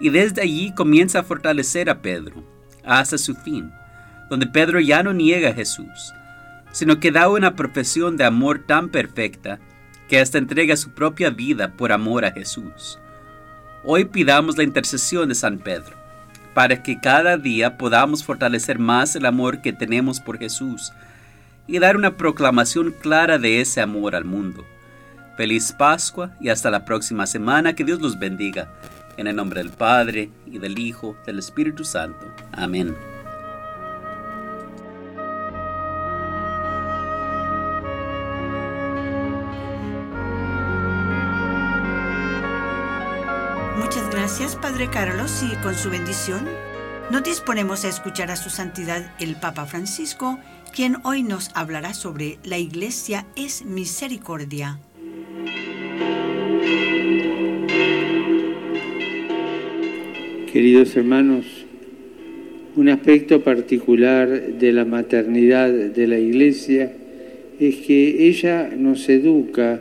y 0.00 0.10
desde 0.10 0.42
allí 0.42 0.74
comienza 0.74 1.20
a 1.20 1.22
fortalecer 1.22 1.88
a 1.88 2.02
Pedro 2.02 2.42
hasta 2.82 3.16
su 3.16 3.36
fin, 3.36 3.70
donde 4.28 4.48
Pedro 4.48 4.80
ya 4.80 5.04
no 5.04 5.12
niega 5.12 5.50
a 5.50 5.54
Jesús, 5.54 6.12
sino 6.72 6.98
que 6.98 7.12
da 7.12 7.28
una 7.28 7.54
profesión 7.54 8.16
de 8.16 8.24
amor 8.24 8.64
tan 8.66 8.88
perfecta 8.88 9.60
que 10.08 10.18
hasta 10.18 10.38
entrega 10.38 10.76
su 10.76 10.90
propia 10.94 11.30
vida 11.30 11.76
por 11.76 11.92
amor 11.92 12.24
a 12.24 12.32
Jesús. 12.32 12.98
Hoy 13.84 14.06
pidamos 14.06 14.58
la 14.58 14.64
intercesión 14.64 15.28
de 15.28 15.36
San 15.36 15.60
Pedro, 15.60 15.96
para 16.54 16.82
que 16.82 16.98
cada 16.98 17.36
día 17.36 17.78
podamos 17.78 18.24
fortalecer 18.24 18.80
más 18.80 19.14
el 19.14 19.26
amor 19.26 19.62
que 19.62 19.72
tenemos 19.72 20.18
por 20.18 20.40
Jesús 20.40 20.92
y 21.70 21.78
dar 21.78 21.96
una 21.96 22.16
proclamación 22.16 22.90
clara 22.90 23.38
de 23.38 23.60
ese 23.60 23.80
amor 23.80 24.16
al 24.16 24.24
mundo. 24.24 24.66
Feliz 25.36 25.72
Pascua 25.72 26.32
y 26.40 26.48
hasta 26.48 26.68
la 26.68 26.84
próxima 26.84 27.28
semana. 27.28 27.76
Que 27.76 27.84
Dios 27.84 28.00
los 28.00 28.18
bendiga. 28.18 28.72
En 29.16 29.28
el 29.28 29.36
nombre 29.36 29.62
del 29.62 29.70
Padre, 29.70 30.30
y 30.46 30.58
del 30.58 30.80
Hijo, 30.80 31.16
del 31.26 31.38
Espíritu 31.38 31.84
Santo. 31.84 32.26
Amén. 32.50 32.96
Muchas 43.76 44.10
gracias, 44.10 44.56
Padre 44.56 44.88
Carlos, 44.90 45.44
y 45.44 45.54
con 45.62 45.76
su 45.76 45.88
bendición 45.88 46.48
nos 47.10 47.24
disponemos 47.24 47.84
a 47.84 47.88
escuchar 47.88 48.30
a 48.30 48.36
su 48.36 48.50
santidad 48.50 49.12
el 49.18 49.34
Papa 49.34 49.66
Francisco 49.66 50.38
quien 50.70 50.96
hoy 51.04 51.22
nos 51.22 51.50
hablará 51.54 51.94
sobre 51.94 52.38
la 52.44 52.58
iglesia 52.58 53.26
es 53.36 53.64
misericordia. 53.64 54.78
Queridos 60.52 60.96
hermanos, 60.96 61.46
un 62.76 62.88
aspecto 62.88 63.42
particular 63.42 64.28
de 64.28 64.72
la 64.72 64.84
maternidad 64.84 65.70
de 65.70 66.06
la 66.06 66.18
iglesia 66.18 66.92
es 67.58 67.76
que 67.76 68.28
ella 68.28 68.70
nos 68.76 69.08
educa 69.08 69.80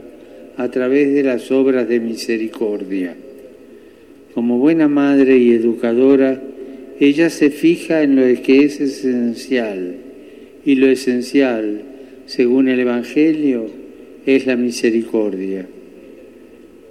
a 0.58 0.67
través 0.69 1.13
de 1.13 1.23
las 1.23 1.52
obras 1.52 1.88
de 1.88 1.99
misericordia. 1.99 3.15
Como 4.34 4.58
buena 4.58 4.88
madre 4.88 5.38
y 5.38 5.52
educadora, 5.52 6.41
ella 6.99 7.30
se 7.30 7.49
fija 7.49 8.02
en 8.02 8.15
lo 8.15 8.41
que 8.41 8.65
es 8.65 8.80
esencial 8.80 10.09
y 10.65 10.76
lo 10.76 10.88
esencial, 10.88 11.82
según 12.26 12.67
el 12.67 12.80
Evangelio, 12.80 13.67
es 14.26 14.45
la 14.45 14.56
misericordia. 14.56 15.67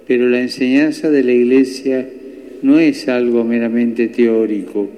Pero 0.07 0.27
la 0.27 0.41
enseñanza 0.41 1.09
de 1.09 1.23
la 1.23 1.31
Iglesia 1.31 2.07
no 2.61 2.79
es 2.79 3.07
algo 3.07 3.43
meramente 3.43 4.07
teórico, 4.07 4.89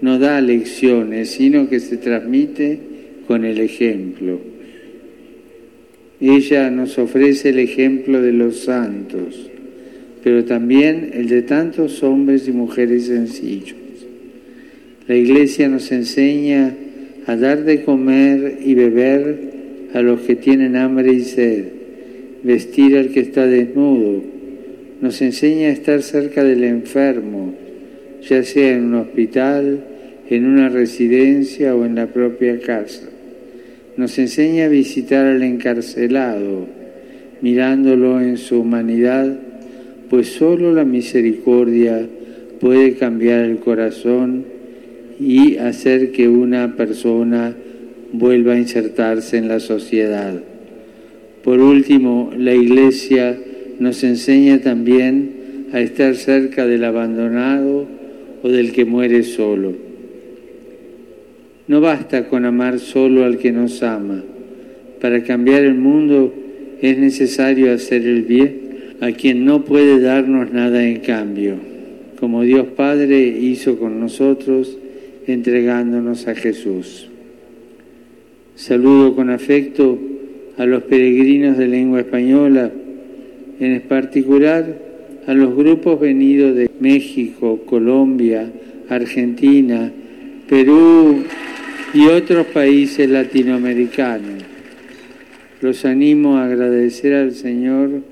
no 0.00 0.18
da 0.18 0.40
lecciones, 0.40 1.30
sino 1.30 1.68
que 1.68 1.80
se 1.80 1.96
transmite 1.96 2.78
con 3.26 3.44
el 3.44 3.60
ejemplo. 3.60 4.40
Ella 6.20 6.70
nos 6.70 6.98
ofrece 6.98 7.50
el 7.50 7.58
ejemplo 7.58 8.22
de 8.22 8.32
los 8.32 8.60
santos, 8.60 9.50
pero 10.22 10.44
también 10.44 11.10
el 11.14 11.28
de 11.28 11.42
tantos 11.42 12.02
hombres 12.02 12.46
y 12.46 12.52
mujeres 12.52 13.06
sencillos. 13.06 13.76
La 15.08 15.16
Iglesia 15.16 15.68
nos 15.68 15.90
enseña 15.90 16.74
a 17.26 17.36
dar 17.36 17.64
de 17.64 17.82
comer 17.82 18.58
y 18.64 18.74
beber 18.74 19.52
a 19.94 20.02
los 20.02 20.20
que 20.20 20.36
tienen 20.36 20.76
hambre 20.76 21.12
y 21.12 21.20
sed, 21.20 21.64
vestir 22.42 22.96
al 22.96 23.10
que 23.10 23.20
está 23.20 23.46
desnudo, 23.46 24.22
nos 25.00 25.20
enseña 25.20 25.68
a 25.68 25.72
estar 25.72 26.02
cerca 26.02 26.44
del 26.44 26.64
enfermo, 26.64 27.54
ya 28.28 28.42
sea 28.42 28.76
en 28.76 28.84
un 28.84 28.94
hospital, 28.94 29.84
en 30.30 30.46
una 30.46 30.68
residencia 30.68 31.74
o 31.74 31.84
en 31.84 31.96
la 31.96 32.06
propia 32.06 32.58
casa. 32.60 33.08
Nos 33.96 34.18
enseña 34.18 34.66
a 34.66 34.68
visitar 34.68 35.26
al 35.26 35.42
encarcelado, 35.42 36.66
mirándolo 37.40 38.20
en 38.20 38.36
su 38.36 38.60
humanidad, 38.60 39.36
pues 40.08 40.28
solo 40.28 40.72
la 40.72 40.84
misericordia 40.84 42.06
puede 42.60 42.94
cambiar 42.94 43.40
el 43.40 43.58
corazón 43.58 44.44
y 45.20 45.58
hacer 45.58 46.12
que 46.12 46.28
una 46.28 46.76
persona 46.76 47.54
vuelva 48.12 48.54
a 48.54 48.58
insertarse 48.58 49.38
en 49.38 49.48
la 49.48 49.60
sociedad. 49.60 50.40
Por 51.42 51.60
último, 51.60 52.32
la 52.36 52.54
Iglesia 52.54 53.36
nos 53.78 54.04
enseña 54.04 54.60
también 54.60 55.66
a 55.72 55.80
estar 55.80 56.14
cerca 56.14 56.66
del 56.66 56.84
abandonado 56.84 57.86
o 58.42 58.48
del 58.48 58.72
que 58.72 58.84
muere 58.84 59.22
solo. 59.22 59.72
No 61.66 61.80
basta 61.80 62.28
con 62.28 62.44
amar 62.44 62.78
solo 62.78 63.24
al 63.24 63.38
que 63.38 63.52
nos 63.52 63.82
ama. 63.82 64.22
Para 65.00 65.22
cambiar 65.22 65.62
el 65.62 65.74
mundo 65.74 66.32
es 66.80 66.98
necesario 66.98 67.72
hacer 67.72 68.06
el 68.06 68.22
bien 68.22 68.60
a 69.00 69.12
quien 69.12 69.44
no 69.44 69.64
puede 69.64 70.00
darnos 70.00 70.52
nada 70.52 70.84
en 70.84 71.00
cambio. 71.00 71.54
Como 72.20 72.42
Dios 72.42 72.66
Padre 72.76 73.26
hizo 73.26 73.78
con 73.78 73.98
nosotros, 73.98 74.78
entregándonos 75.26 76.26
a 76.28 76.34
Jesús. 76.34 77.08
Saludo 78.54 79.14
con 79.14 79.30
afecto 79.30 79.98
a 80.58 80.66
los 80.66 80.82
peregrinos 80.84 81.56
de 81.56 81.68
lengua 81.68 82.00
española, 82.00 82.70
en 83.58 83.80
particular 83.82 84.78
a 85.26 85.34
los 85.34 85.54
grupos 85.54 86.00
venidos 86.00 86.54
de 86.56 86.70
México, 86.80 87.60
Colombia, 87.64 88.50
Argentina, 88.88 89.90
Perú 90.48 91.24
y 91.94 92.06
otros 92.06 92.46
países 92.46 93.08
latinoamericanos. 93.08 94.42
Los 95.60 95.84
animo 95.84 96.38
a 96.38 96.46
agradecer 96.46 97.14
al 97.14 97.32
Señor 97.32 98.02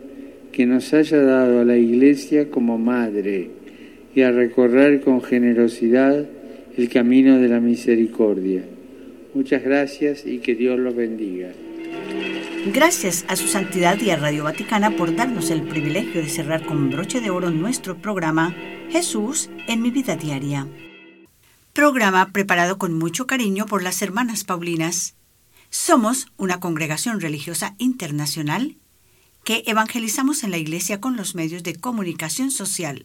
que 0.53 0.66
nos 0.66 0.94
haya 0.94 1.20
dado 1.20 1.61
a 1.61 1.64
la 1.64 1.77
Iglesia 1.77 2.49
como 2.49 2.79
madre 2.79 3.51
y 4.14 4.23
a 4.23 4.31
recorrer 4.31 5.01
con 5.01 5.23
generosidad 5.23 6.27
el 6.81 6.88
camino 6.88 7.38
de 7.38 7.49
la 7.49 7.61
misericordia. 7.61 8.64
Muchas 9.35 9.62
gracias 9.62 10.25
y 10.25 10.38
que 10.38 10.55
Dios 10.55 10.79
los 10.79 10.97
bendiga. 10.97 11.53
Gracias 12.73 13.27
a 13.29 13.37
su 13.37 13.49
santidad 13.49 14.01
y 14.01 14.11
a 14.11 14.16
Radio 14.16 14.45
Vaticana 14.45 14.90
por 14.97 15.14
darnos 15.14 15.51
el 15.51 15.62
privilegio 15.62 16.23
de 16.23 16.29
cerrar 16.31 16.64
con 16.64 16.88
broche 16.88 17.21
de 17.21 17.29
oro 17.29 17.51
nuestro 17.51 17.99
programa 17.99 18.55
Jesús 18.88 19.51
en 19.69 19.83
mi 19.83 19.90
vida 19.90 20.16
diaria. 20.16 20.66
Programa 21.75 22.33
preparado 22.33 22.79
con 22.79 22.99
mucho 22.99 23.27
cariño 23.27 23.66
por 23.66 23.83
las 23.83 24.01
hermanas 24.01 24.45
Paulinas. 24.45 25.16
Somos 25.69 26.29
una 26.38 26.61
congregación 26.61 27.21
religiosa 27.21 27.75
internacional 27.77 28.77
que 29.45 29.64
evangelizamos 29.66 30.45
en 30.45 30.51
la 30.51 30.59
iglesia 30.59 30.99
con 30.99 31.19
los 31.19 31.35
medios 31.35 31.62
de 31.62 31.77
comunicación 31.77 32.51
social. 32.51 33.05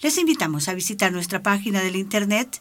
Les 0.00 0.18
invitamos 0.18 0.68
a 0.68 0.74
visitar 0.74 1.12
nuestra 1.12 1.44
página 1.44 1.80
del 1.80 1.94
internet 1.94 2.60